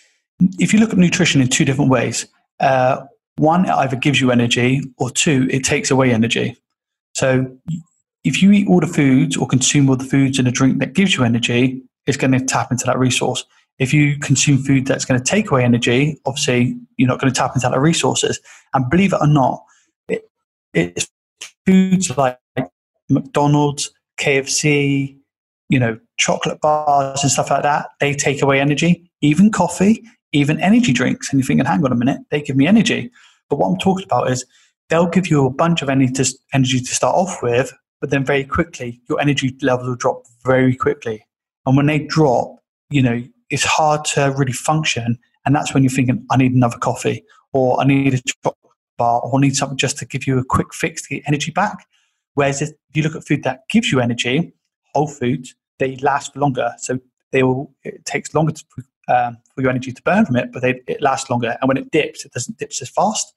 if 0.60 0.72
you 0.72 0.78
look 0.78 0.90
at 0.90 0.98
nutrition 0.98 1.40
in 1.40 1.48
two 1.48 1.64
different 1.64 1.90
ways. 1.90 2.28
Uh, 2.60 3.04
one, 3.38 3.66
it 3.66 3.70
either 3.70 3.96
gives 3.96 4.18
you 4.18 4.30
energy, 4.30 4.80
or 4.96 5.10
two, 5.10 5.46
it 5.50 5.62
takes 5.62 5.90
away 5.90 6.10
energy. 6.10 6.56
So 7.12 7.44
if 8.26 8.42
you 8.42 8.50
eat 8.50 8.66
all 8.68 8.80
the 8.80 8.88
foods 8.88 9.36
or 9.36 9.46
consume 9.46 9.88
all 9.88 9.96
the 9.96 10.04
foods 10.04 10.38
in 10.38 10.48
a 10.48 10.50
drink 10.50 10.80
that 10.80 10.94
gives 10.94 11.16
you 11.16 11.22
energy, 11.22 11.80
it's 12.06 12.16
going 12.16 12.32
to 12.32 12.44
tap 12.44 12.72
into 12.72 12.84
that 12.84 12.98
resource. 12.98 13.44
If 13.78 13.94
you 13.94 14.18
consume 14.18 14.58
food 14.58 14.84
that's 14.84 15.04
going 15.04 15.20
to 15.20 15.24
take 15.24 15.50
away 15.50 15.62
energy, 15.62 16.20
obviously 16.26 16.76
you're 16.96 17.08
not 17.08 17.20
going 17.20 17.32
to 17.32 17.38
tap 17.38 17.52
into 17.54 17.68
that 17.68 17.78
resources. 17.78 18.40
And 18.74 18.90
believe 18.90 19.12
it 19.12 19.20
or 19.20 19.28
not, 19.28 19.62
it, 20.08 20.28
it's 20.74 21.08
foods 21.64 22.16
like 22.16 22.38
McDonald's, 23.08 23.92
KFC, 24.18 25.16
you 25.68 25.78
know, 25.78 25.96
chocolate 26.18 26.60
bars 26.60 27.22
and 27.22 27.30
stuff 27.30 27.50
like 27.50 27.62
that. 27.62 27.90
They 28.00 28.12
take 28.12 28.42
away 28.42 28.60
energy, 28.60 29.08
even 29.20 29.52
coffee, 29.52 30.02
even 30.32 30.60
energy 30.60 30.92
drinks. 30.92 31.30
And 31.30 31.38
you're 31.38 31.46
thinking, 31.46 31.66
hang 31.66 31.84
on 31.84 31.92
a 31.92 31.96
minute, 31.96 32.22
they 32.30 32.42
give 32.42 32.56
me 32.56 32.66
energy. 32.66 33.10
But 33.48 33.60
what 33.60 33.68
I'm 33.68 33.78
talking 33.78 34.06
about 34.06 34.32
is 34.32 34.44
they'll 34.88 35.06
give 35.06 35.28
you 35.28 35.46
a 35.46 35.50
bunch 35.50 35.82
of 35.82 35.88
energy 35.88 36.12
to, 36.14 36.38
energy 36.52 36.80
to 36.80 36.94
start 36.94 37.14
off 37.14 37.40
with, 37.40 37.72
but 38.00 38.10
then 38.10 38.24
very 38.24 38.44
quickly 38.44 39.00
your 39.08 39.20
energy 39.20 39.56
levels 39.62 39.88
will 39.88 39.96
drop 39.96 40.22
very 40.44 40.74
quickly. 40.76 41.26
And 41.64 41.76
when 41.76 41.86
they 41.86 42.00
drop, 42.00 42.56
you 42.90 43.02
know, 43.02 43.22
it's 43.50 43.64
hard 43.64 44.04
to 44.06 44.34
really 44.36 44.52
function. 44.52 45.18
And 45.44 45.54
that's 45.54 45.74
when 45.74 45.82
you're 45.82 45.90
thinking, 45.90 46.24
I 46.30 46.36
need 46.36 46.52
another 46.52 46.78
coffee, 46.78 47.24
or 47.52 47.80
I 47.80 47.84
need 47.84 48.14
a 48.14 48.20
chocolate 48.22 48.56
bar, 48.98 49.20
or 49.20 49.38
I 49.38 49.40
need 49.40 49.56
something 49.56 49.78
just 49.78 49.98
to 49.98 50.06
give 50.06 50.26
you 50.26 50.38
a 50.38 50.44
quick 50.44 50.74
fix 50.74 51.02
to 51.02 51.16
get 51.16 51.24
energy 51.26 51.50
back. 51.50 51.86
Whereas 52.34 52.62
if 52.62 52.70
you 52.94 53.02
look 53.02 53.16
at 53.16 53.26
food 53.26 53.44
that 53.44 53.60
gives 53.70 53.90
you 53.90 54.00
energy, 54.00 54.52
whole 54.94 55.08
foods, 55.08 55.54
they 55.78 55.96
last 55.96 56.36
longer. 56.36 56.74
So 56.78 56.98
they 57.32 57.42
will, 57.42 57.72
it 57.84 58.04
takes 58.04 58.34
longer 58.34 58.52
to, 58.52 58.64
um, 59.08 59.36
for 59.54 59.62
your 59.62 59.70
energy 59.70 59.92
to 59.92 60.02
burn 60.02 60.26
from 60.26 60.36
it, 60.36 60.52
but 60.52 60.62
they, 60.62 60.80
it 60.86 61.00
lasts 61.00 61.30
longer. 61.30 61.56
And 61.60 61.68
when 61.68 61.76
it 61.76 61.90
dips, 61.90 62.24
it 62.24 62.32
doesn't 62.32 62.58
dip 62.58 62.70
as 62.80 62.88
fast. 62.88 63.32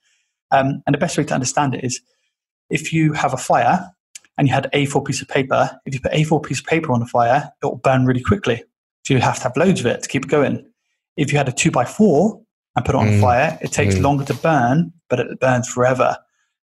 Um, 0.51 0.81
and 0.85 0.93
the 0.93 0.99
best 0.99 1.17
way 1.17 1.23
to 1.23 1.33
understand 1.33 1.75
it 1.75 1.83
is 1.83 2.01
if 2.69 2.91
you 2.91 3.13
have 3.13 3.33
a 3.33 3.37
fire 3.37 3.91
and 4.39 4.47
you 4.47 4.53
had 4.53 4.69
A4 4.73 5.05
piece 5.05 5.21
of 5.21 5.27
paper, 5.27 5.69
if 5.85 5.93
you 5.93 5.99
put 5.99 6.13
A4 6.13 6.41
piece 6.41 6.61
of 6.61 6.65
paper 6.65 6.93
on 6.93 7.01
a 7.01 7.05
fire, 7.05 7.51
it 7.61 7.65
will 7.65 7.75
burn 7.75 8.05
really 8.05 8.23
quickly. 8.23 8.63
So 9.03 9.13
you 9.13 9.19
have 9.19 9.35
to 9.35 9.43
have 9.43 9.57
loads 9.57 9.81
of 9.81 9.85
it 9.85 10.01
to 10.01 10.07
keep 10.07 10.23
it 10.23 10.31
going. 10.31 10.65
If 11.17 11.33
you 11.33 11.37
had 11.37 11.49
a 11.49 11.51
two 11.51 11.71
by 11.71 11.83
four 11.83 12.41
and 12.77 12.85
put 12.85 12.95
it 12.95 12.99
on 12.99 13.07
mm. 13.07 13.21
fire, 13.21 13.59
it 13.61 13.73
takes 13.73 13.95
mm. 13.95 14.01
longer 14.01 14.23
to 14.23 14.33
burn, 14.35 14.93
but 15.09 15.19
it 15.19 15.41
burns 15.41 15.67
forever. 15.67 16.17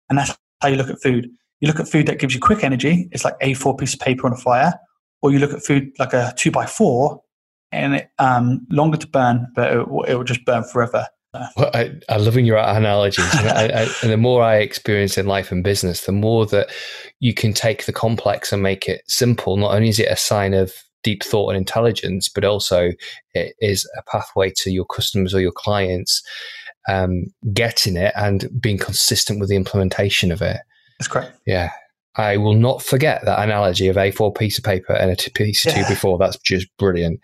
And 0.08 0.18
that's 0.18 0.34
how 0.62 0.68
you 0.68 0.76
look 0.76 0.88
at 0.88 1.02
food. 1.02 1.28
You 1.60 1.68
look 1.68 1.78
at 1.78 1.86
food 1.86 2.06
that 2.06 2.18
gives 2.18 2.34
you 2.34 2.40
quick 2.40 2.64
energy, 2.64 3.10
it's 3.12 3.26
like 3.26 3.38
A4 3.40 3.78
piece 3.78 3.92
of 3.92 4.00
paper 4.00 4.26
on 4.26 4.32
a 4.32 4.36
fire, 4.36 4.72
or 5.20 5.30
you 5.30 5.38
look 5.38 5.52
at 5.52 5.62
food 5.62 5.92
like 5.98 6.14
a 6.14 6.32
two 6.34 6.50
by 6.50 6.64
four 6.64 7.22
and 7.72 7.96
it 7.96 8.10
um, 8.18 8.66
longer 8.70 8.96
to 8.96 9.06
burn, 9.06 9.48
but 9.54 9.70
it, 9.70 9.80
it 10.08 10.14
will 10.14 10.24
just 10.24 10.46
burn 10.46 10.64
forever. 10.64 11.06
Well, 11.56 11.70
I, 11.74 11.92
am 12.08 12.24
loving 12.24 12.44
your 12.44 12.58
analogies. 12.58 13.24
and, 13.38 13.48
I, 13.48 13.82
I, 13.82 13.88
and 14.02 14.12
the 14.12 14.16
more 14.16 14.42
I 14.42 14.56
experience 14.56 15.18
in 15.18 15.26
life 15.26 15.50
and 15.50 15.64
business, 15.64 16.06
the 16.06 16.12
more 16.12 16.46
that 16.46 16.70
you 17.20 17.34
can 17.34 17.52
take 17.52 17.86
the 17.86 17.92
complex 17.92 18.52
and 18.52 18.62
make 18.62 18.88
it 18.88 19.02
simple. 19.06 19.56
Not 19.56 19.74
only 19.74 19.88
is 19.88 19.98
it 19.98 20.10
a 20.10 20.16
sign 20.16 20.54
of 20.54 20.72
deep 21.02 21.22
thought 21.22 21.50
and 21.50 21.56
intelligence, 21.56 22.28
but 22.28 22.44
also 22.44 22.90
it 23.34 23.54
is 23.60 23.88
a 23.96 24.02
pathway 24.10 24.52
to 24.56 24.70
your 24.70 24.84
customers 24.86 25.34
or 25.34 25.40
your 25.40 25.52
clients 25.52 26.22
um, 26.88 27.26
getting 27.52 27.96
it 27.96 28.12
and 28.16 28.48
being 28.60 28.78
consistent 28.78 29.40
with 29.40 29.48
the 29.48 29.56
implementation 29.56 30.32
of 30.32 30.42
it. 30.42 30.58
That's 30.98 31.08
correct. 31.08 31.38
Yeah. 31.46 31.70
I 32.16 32.38
will 32.38 32.54
not 32.54 32.82
forget 32.82 33.24
that 33.24 33.42
analogy 33.42 33.88
of 33.88 33.96
A4 33.96 34.36
piece 34.36 34.56
of 34.56 34.64
paper 34.64 34.94
and 34.94 35.10
a 35.10 35.30
piece 35.30 35.66
of 35.66 35.76
yeah. 35.76 35.82
two 35.82 35.88
by 35.88 35.94
four. 35.94 36.18
That's 36.18 36.38
just 36.38 36.66
brilliant. 36.78 37.20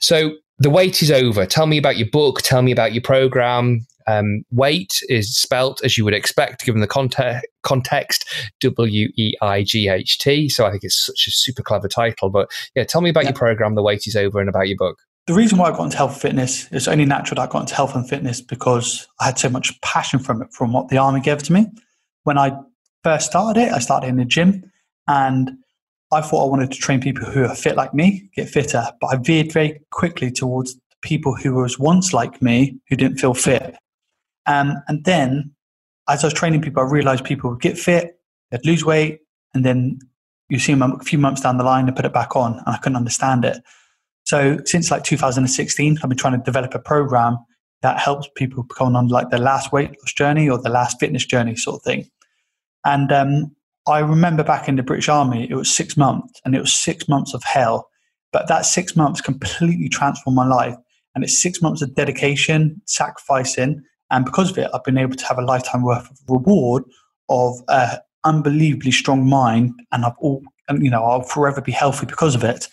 So 0.00 0.36
the 0.58 0.70
wait 0.70 1.02
is 1.02 1.10
over. 1.10 1.46
Tell 1.46 1.66
me 1.66 1.78
about 1.78 1.96
your 1.96 2.08
book. 2.10 2.42
Tell 2.42 2.62
me 2.62 2.72
about 2.72 2.92
your 2.92 3.02
program. 3.02 3.86
Um, 4.06 4.42
weight 4.50 5.02
is 5.10 5.36
spelt 5.36 5.84
as 5.84 5.98
you 5.98 6.04
would 6.04 6.14
expect, 6.14 6.64
given 6.64 6.80
the 6.80 6.86
context. 6.86 7.46
Context 7.62 8.24
W 8.60 9.08
E 9.18 9.34
I 9.42 9.62
G 9.62 9.88
H 9.88 10.18
T. 10.18 10.48
So 10.48 10.64
I 10.64 10.70
think 10.70 10.84
it's 10.84 11.04
such 11.04 11.26
a 11.28 11.30
super 11.30 11.62
clever 11.62 11.88
title. 11.88 12.30
But 12.30 12.50
yeah, 12.74 12.84
tell 12.84 13.02
me 13.02 13.10
about 13.10 13.24
yeah. 13.24 13.30
your 13.30 13.36
program. 13.36 13.74
The 13.74 13.82
wait 13.82 14.06
is 14.06 14.16
over, 14.16 14.40
and 14.40 14.48
about 14.48 14.68
your 14.68 14.78
book. 14.78 14.96
The 15.26 15.34
reason 15.34 15.58
why 15.58 15.68
I 15.68 15.72
got 15.72 15.84
into 15.84 15.98
health 15.98 16.12
and 16.12 16.20
fitness 16.22 16.72
is 16.72 16.88
only 16.88 17.04
natural 17.04 17.36
that 17.36 17.50
I 17.50 17.52
got 17.52 17.60
into 17.60 17.74
health 17.74 17.94
and 17.94 18.08
fitness 18.08 18.40
because 18.40 19.06
I 19.20 19.26
had 19.26 19.38
so 19.38 19.50
much 19.50 19.78
passion 19.82 20.18
from 20.18 20.40
it, 20.40 20.48
from 20.54 20.72
what 20.72 20.88
the 20.88 20.96
army 20.96 21.20
gave 21.20 21.42
to 21.42 21.52
me. 21.52 21.66
When 22.24 22.38
I 22.38 22.52
first 23.04 23.26
started 23.26 23.60
it, 23.60 23.72
I 23.72 23.78
started 23.78 24.08
in 24.08 24.16
the 24.16 24.24
gym, 24.24 24.72
and 25.06 25.50
I 26.10 26.22
thought 26.22 26.46
I 26.46 26.50
wanted 26.50 26.72
to 26.72 26.78
train 26.78 27.00
people 27.00 27.26
who 27.26 27.44
are 27.44 27.54
fit 27.54 27.76
like 27.76 27.92
me, 27.92 28.30
get 28.34 28.48
fitter, 28.48 28.84
but 29.00 29.08
I 29.08 29.16
veered 29.16 29.52
very 29.52 29.80
quickly 29.90 30.30
towards 30.30 30.76
people 31.02 31.34
who 31.34 31.54
was 31.54 31.78
once 31.78 32.12
like 32.12 32.40
me 32.40 32.78
who 32.88 32.96
didn't 32.96 33.18
feel 33.18 33.34
fit. 33.34 33.76
Um, 34.46 34.74
and 34.88 35.04
then 35.04 35.54
as 36.08 36.24
I 36.24 36.28
was 36.28 36.34
training 36.34 36.62
people, 36.62 36.82
I 36.82 36.86
realized 36.86 37.24
people 37.24 37.50
would 37.50 37.60
get 37.60 37.78
fit, 37.78 38.18
they'd 38.50 38.64
lose 38.64 38.84
weight, 38.84 39.20
and 39.54 39.64
then 39.64 39.98
you 40.48 40.58
see 40.58 40.72
them 40.72 40.82
a 40.82 41.04
few 41.04 41.18
months 41.18 41.42
down 41.42 41.58
the 41.58 41.64
line, 41.64 41.86
they 41.86 41.92
put 41.92 42.06
it 42.06 42.12
back 42.14 42.34
on, 42.34 42.54
and 42.54 42.68
I 42.68 42.78
couldn't 42.78 42.96
understand 42.96 43.44
it. 43.44 43.58
So 44.24 44.58
since 44.64 44.90
like 44.90 45.04
2016, 45.04 45.98
I've 46.02 46.08
been 46.08 46.18
trying 46.18 46.38
to 46.38 46.44
develop 46.44 46.74
a 46.74 46.78
program 46.78 47.38
that 47.82 47.98
helps 47.98 48.28
people 48.34 48.64
come 48.64 48.96
on 48.96 49.08
like 49.08 49.30
their 49.30 49.38
last 49.38 49.72
weight 49.72 49.90
loss 49.90 50.12
journey 50.12 50.48
or 50.48 50.58
the 50.58 50.70
last 50.70 50.98
fitness 50.98 51.24
journey 51.24 51.54
sort 51.56 51.76
of 51.76 51.82
thing. 51.82 52.08
And 52.84 53.12
um, 53.12 53.56
I 53.88 54.00
remember 54.00 54.44
back 54.44 54.68
in 54.68 54.76
the 54.76 54.82
British 54.82 55.08
Army, 55.08 55.48
it 55.50 55.54
was 55.54 55.74
six 55.74 55.96
months, 55.96 56.40
and 56.44 56.54
it 56.54 56.60
was 56.60 56.72
six 56.72 57.08
months 57.08 57.34
of 57.34 57.42
hell. 57.42 57.88
But 58.32 58.48
that 58.48 58.66
six 58.66 58.94
months 58.94 59.20
completely 59.20 59.88
transformed 59.88 60.36
my 60.36 60.46
life. 60.46 60.76
And 61.14 61.24
it's 61.24 61.40
six 61.40 61.62
months 61.62 61.80
of 61.80 61.94
dedication, 61.94 62.80
sacrificing. 62.84 63.82
And 64.10 64.24
because 64.24 64.50
of 64.50 64.58
it, 64.58 64.68
I've 64.74 64.84
been 64.84 64.98
able 64.98 65.16
to 65.16 65.24
have 65.26 65.38
a 65.38 65.42
lifetime 65.42 65.82
worth 65.82 66.10
of 66.10 66.18
reward 66.28 66.84
of 67.30 67.54
an 67.68 67.98
unbelievably 68.24 68.92
strong 68.92 69.26
mind. 69.28 69.72
And 69.92 70.04
I've 70.04 70.12
all, 70.18 70.42
and, 70.68 70.84
you 70.84 70.90
know, 70.90 71.02
I'll 71.02 71.22
forever 71.22 71.62
be 71.62 71.72
healthy 71.72 72.06
because 72.06 72.34
of 72.34 72.44
it. 72.44 72.68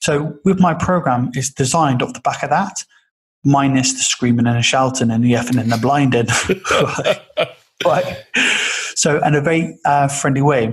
So 0.00 0.38
with 0.44 0.60
my 0.60 0.72
program, 0.72 1.30
it's 1.34 1.52
designed 1.52 2.02
off 2.02 2.14
the 2.14 2.20
back 2.20 2.42
of 2.42 2.50
that, 2.50 2.82
minus 3.44 3.92
the 3.92 4.00
screaming 4.00 4.46
and 4.46 4.56
the 4.56 4.62
shouting 4.62 5.10
and 5.10 5.22
the 5.22 5.32
effing 5.32 5.60
and 5.60 5.70
the 5.70 5.76
blinding. 5.76 6.26
but, 7.84 8.26
so, 8.96 9.22
in 9.22 9.34
a 9.34 9.42
very 9.42 9.78
uh, 9.84 10.08
friendly 10.08 10.42
way. 10.42 10.72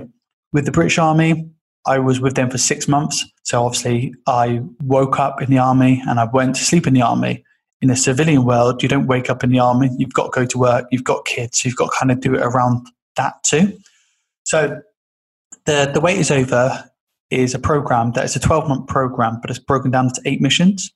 With 0.52 0.64
the 0.64 0.72
British 0.72 0.98
Army, 0.98 1.48
I 1.86 1.98
was 1.98 2.20
with 2.20 2.34
them 2.34 2.48
for 2.48 2.56
six 2.56 2.88
months. 2.88 3.22
So, 3.42 3.62
obviously, 3.64 4.14
I 4.26 4.62
woke 4.82 5.20
up 5.20 5.42
in 5.42 5.50
the 5.50 5.58
army 5.58 6.02
and 6.08 6.18
I 6.18 6.24
went 6.24 6.56
to 6.56 6.64
sleep 6.64 6.86
in 6.86 6.94
the 6.94 7.02
army. 7.02 7.44
In 7.82 7.88
the 7.88 7.96
civilian 7.96 8.46
world, 8.46 8.82
you 8.82 8.88
don't 8.88 9.06
wake 9.06 9.28
up 9.28 9.44
in 9.44 9.50
the 9.50 9.58
army. 9.58 9.90
You've 9.98 10.14
got 10.14 10.32
to 10.32 10.40
go 10.40 10.46
to 10.46 10.58
work. 10.58 10.86
You've 10.90 11.04
got 11.04 11.26
kids. 11.26 11.66
You've 11.66 11.76
got 11.76 11.92
to 11.92 11.98
kind 11.98 12.10
of 12.10 12.20
do 12.20 12.34
it 12.34 12.40
around 12.40 12.86
that 13.16 13.34
too. 13.44 13.78
So, 14.44 14.80
the 15.66 15.90
the 15.92 16.00
wait 16.00 16.18
is 16.18 16.30
over 16.30 16.90
is 17.30 17.54
a 17.54 17.58
program 17.58 18.12
that 18.12 18.24
is 18.24 18.36
a 18.36 18.40
12 18.40 18.68
month 18.68 18.86
program, 18.86 19.38
but 19.42 19.50
it's 19.50 19.58
broken 19.58 19.90
down 19.90 20.06
into 20.06 20.22
eight 20.24 20.40
missions. 20.40 20.90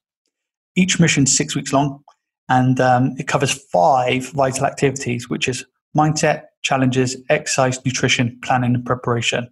Each 0.77 0.99
mission 0.99 1.25
is 1.25 1.37
six 1.37 1.55
weeks 1.55 1.75
long, 1.75 2.03
and 2.49 2.81
um, 2.81 3.15
it 3.19 3.29
covers 3.29 3.53
five 3.53 4.31
vital 4.31 4.65
activities, 4.65 5.29
which 5.29 5.47
is 5.47 5.67
mindset, 5.97 6.45
challenges, 6.63 7.17
exercise, 7.29 7.85
nutrition, 7.85 8.39
planning, 8.43 8.75
and 8.75 8.85
preparation. 8.85 9.49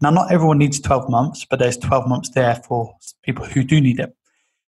Now, 0.00 0.10
not 0.10 0.32
everyone 0.32 0.58
needs 0.58 0.80
12 0.80 1.08
months, 1.08 1.46
but 1.48 1.58
there's 1.58 1.76
12 1.78 2.08
months 2.08 2.30
there 2.30 2.56
for 2.56 2.94
people 3.22 3.44
who 3.44 3.62
do 3.62 3.80
need 3.80 4.00
it. 4.00 4.14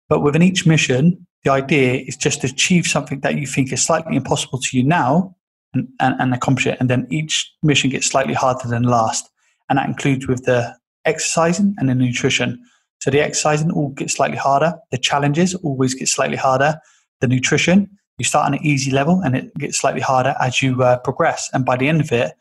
But 0.08 0.20
within 0.20 0.42
each 0.42 0.66
mission, 0.66 1.26
the 1.44 1.50
idea 1.50 2.02
is 2.06 2.16
just 2.16 2.40
to 2.40 2.48
achieve 2.48 2.86
something 2.86 3.20
that 3.20 3.36
you 3.36 3.46
think 3.46 3.72
is 3.72 3.82
slightly 3.82 4.16
impossible 4.16 4.60
to 4.60 4.76
you 4.76 4.82
now 4.82 5.36
and, 5.74 5.88
and, 6.00 6.14
and 6.20 6.34
accomplish 6.34 6.66
it. 6.66 6.76
And 6.80 6.88
then 6.88 7.06
each 7.10 7.52
mission 7.62 7.90
gets 7.90 8.06
slightly 8.06 8.34
harder 8.34 8.68
than 8.68 8.84
last. 8.84 9.28
And 9.68 9.78
that 9.78 9.88
includes 9.88 10.26
with 10.26 10.44
the 10.44 10.74
exercising 11.04 11.74
and 11.78 11.88
the 11.88 11.94
nutrition. 11.94 12.62
So 13.00 13.10
the 13.10 13.20
exercising 13.20 13.70
all 13.70 13.90
gets 13.90 14.14
slightly 14.14 14.36
harder. 14.36 14.74
The 14.90 14.98
challenges 14.98 15.54
always 15.56 15.94
get 15.94 16.08
slightly 16.08 16.36
harder. 16.36 16.76
The 17.20 17.28
nutrition 17.28 17.90
you 18.18 18.24
start 18.24 18.46
on 18.46 18.54
an 18.54 18.64
easy 18.64 18.90
level 18.90 19.20
and 19.20 19.36
it 19.36 19.54
gets 19.54 19.78
slightly 19.78 20.00
harder 20.00 20.34
as 20.40 20.62
you 20.62 20.82
uh, 20.82 20.98
progress. 20.98 21.50
And 21.52 21.64
by 21.64 21.76
the 21.76 21.88
end 21.88 22.00
of 22.00 22.12
it, 22.12 22.32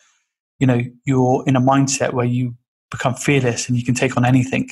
you 0.60 0.68
know, 0.68 0.82
you're 1.06 1.44
in 1.48 1.56
a 1.56 1.62
mindset 1.62 2.14
where 2.14 2.26
you 2.26 2.56
become 2.92 3.14
fearless 3.14 3.68
and 3.68 3.78
you 3.78 3.84
can 3.84 3.96
take 3.96 4.16
on 4.16 4.26
anything. 4.26 4.70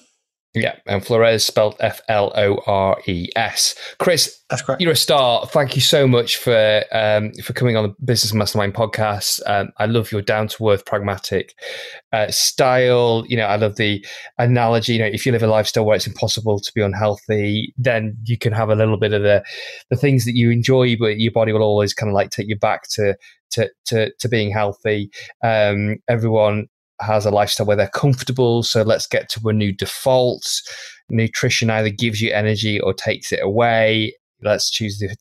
Yeah, 0.55 0.77
and 0.85 1.05
Flores 1.05 1.47
spelled 1.47 1.77
F 1.81 2.03
L 2.11 2.31
O 2.37 2.59
R 2.67 3.01
E 3.07 3.29
S. 3.37 3.75
Chris, 3.99 4.39
that's 4.51 4.61
correct. 4.61 4.83
You're 4.83 4.93
a 4.93 4.97
star. 4.97 5.47
Thank 5.47 5.77
you 5.77 5.81
so 5.81 6.07
much 6.07 6.37
for 6.37 6.85
um, 6.93 7.33
for 7.43 7.55
coming 7.55 7.75
on 7.75 7.85
the 7.85 7.95
Business 8.05 8.35
Mastermind 8.35 8.75
podcast. 8.75 9.41
Um, 9.47 9.71
I 9.79 9.87
love 9.87 10.13
your 10.13 10.21
down 10.21 10.49
to 10.49 10.69
earth, 10.69 10.85
pragmatic 10.85 11.55
uh, 12.13 12.31
style. 12.31 13.25
You 13.29 13.39
know, 13.39 13.47
I 13.47 13.57
love 13.57 13.77
the 13.77 14.05
analogy. 14.37 14.93
You 14.93 14.99
know, 14.99 15.07
if 15.07 15.25
you 15.25 15.33
live 15.33 15.43
a 15.43 15.47
lifestyle 15.47 15.87
where 15.87 15.97
it's 15.97 16.07
impossible 16.07 16.61
to 16.61 16.73
be 16.75 16.83
unhealthy, 16.83 17.73
then 17.79 18.15
you 18.25 18.37
can 18.37 18.53
have 18.53 18.69
a 18.69 18.75
little 18.75 18.99
bit 18.99 19.15
of 19.15 19.23
the 19.23 19.43
the 19.89 19.97
things 19.97 20.27
that 20.27 20.37
you 20.37 20.51
enjoy, 20.51 20.97
but 20.99 21.19
your 21.19 21.33
body 21.33 21.55
will 21.55 21.63
always 21.63 21.95
kind 21.95 22.11
of 22.11 22.15
like 22.15 22.29
take 22.29 22.49
you 22.49 22.59
back 22.59 22.83
to 22.91 23.17
to 23.53 23.71
to, 23.87 24.13
to 24.19 24.29
being 24.29 24.53
healthy. 24.53 25.11
Um, 25.43 25.97
everyone 26.09 26.67
has 27.03 27.27
a 27.27 27.31
lifestyle 27.31 27.67
where 27.67 27.77
they're 27.77 27.89
comfortable. 27.89 28.63
So 28.63 28.83
let's 28.83 29.07
get 29.07 29.29
to 29.31 29.49
a 29.49 29.53
new 29.53 29.73
default. 29.73 30.47
Nutrition 31.11 31.71
either 31.71 31.91
gives 31.91 32.21
you 32.21 32.33
energy 32.33 32.81
or 32.81 32.95
takes 32.95 33.33
it 33.33 33.41
away. 33.43 34.15
Let's 34.43 34.71
choose 34.71 34.99
the 34.99 35.15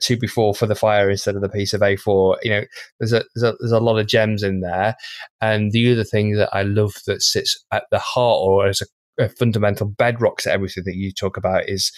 two 0.00 0.18
by 0.18 0.26
four 0.26 0.54
for 0.54 0.66
the 0.66 0.74
fire 0.74 1.10
instead 1.10 1.36
of 1.36 1.42
the 1.42 1.48
piece 1.48 1.74
of 1.74 1.80
A4. 1.80 2.36
You 2.42 2.50
know, 2.50 2.64
there's 2.98 3.12
a, 3.12 3.24
there's 3.34 3.52
a 3.52 3.56
there's 3.60 3.72
a 3.72 3.80
lot 3.80 3.98
of 3.98 4.06
gems 4.06 4.42
in 4.42 4.60
there. 4.60 4.94
And 5.40 5.72
the 5.72 5.92
other 5.92 6.04
thing 6.04 6.36
that 6.36 6.50
I 6.52 6.62
love 6.62 6.94
that 7.06 7.22
sits 7.22 7.62
at 7.72 7.84
the 7.90 7.98
heart 7.98 8.40
or 8.40 8.66
as 8.66 8.80
a 8.80 8.86
fundamental 9.26 9.86
bedrock 9.86 10.40
to 10.42 10.52
everything 10.52 10.84
that 10.86 10.96
you 10.96 11.12
talk 11.12 11.36
about 11.36 11.68
is 11.68 11.90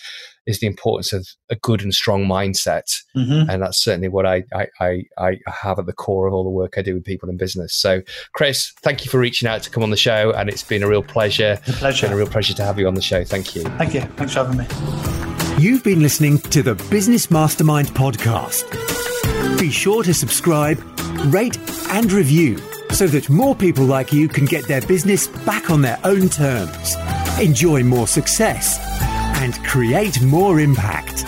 is 0.46 0.60
the 0.60 0.66
importance 0.66 1.12
of 1.12 1.28
a 1.50 1.56
good 1.56 1.82
and 1.82 1.94
strong 1.94 2.24
mindset, 2.26 2.90
mm-hmm. 3.14 3.48
and 3.50 3.62
that's 3.62 3.82
certainly 3.82 4.08
what 4.08 4.26
I, 4.26 4.42
I 4.80 5.02
I 5.18 5.38
have 5.46 5.78
at 5.78 5.86
the 5.86 5.92
core 5.92 6.26
of 6.26 6.32
all 6.32 6.44
the 6.44 6.50
work 6.50 6.74
I 6.78 6.82
do 6.82 6.94
with 6.94 7.04
people 7.04 7.28
in 7.28 7.36
business. 7.36 7.74
So, 7.74 8.02
Chris, 8.34 8.72
thank 8.82 9.04
you 9.04 9.10
for 9.10 9.18
reaching 9.18 9.48
out 9.48 9.62
to 9.64 9.70
come 9.70 9.82
on 9.82 9.90
the 9.90 9.96
show, 9.96 10.32
and 10.32 10.48
it's 10.48 10.62
been 10.62 10.82
a 10.82 10.88
real 10.88 11.02
pleasure. 11.02 11.58
A 11.66 11.72
pleasure, 11.72 12.06
and 12.06 12.14
a 12.14 12.16
real 12.16 12.26
pleasure 12.26 12.54
to 12.54 12.64
have 12.64 12.78
you 12.78 12.88
on 12.88 12.94
the 12.94 13.02
show. 13.02 13.24
Thank 13.24 13.54
you. 13.54 13.62
Thank 13.62 13.94
you. 13.94 14.00
Thanks 14.00 14.32
for 14.32 14.44
having 14.44 14.58
me. 14.58 14.66
You've 15.62 15.84
been 15.84 16.00
listening 16.00 16.38
to 16.38 16.62
the 16.62 16.74
Business 16.90 17.30
Mastermind 17.30 17.88
podcast. 17.88 18.70
Be 19.58 19.70
sure 19.70 20.02
to 20.02 20.14
subscribe, 20.14 20.80
rate, 21.26 21.58
and 21.90 22.10
review 22.12 22.58
so 22.92 23.06
that 23.06 23.28
more 23.30 23.54
people 23.54 23.84
like 23.84 24.12
you 24.12 24.28
can 24.28 24.44
get 24.44 24.66
their 24.66 24.80
business 24.82 25.26
back 25.26 25.70
on 25.70 25.82
their 25.82 25.98
own 26.04 26.28
terms, 26.28 26.96
enjoy 27.40 27.82
more 27.82 28.06
success, 28.06 28.78
and 29.40 29.54
create 29.64 30.20
more 30.22 30.60
impact. 30.60 31.24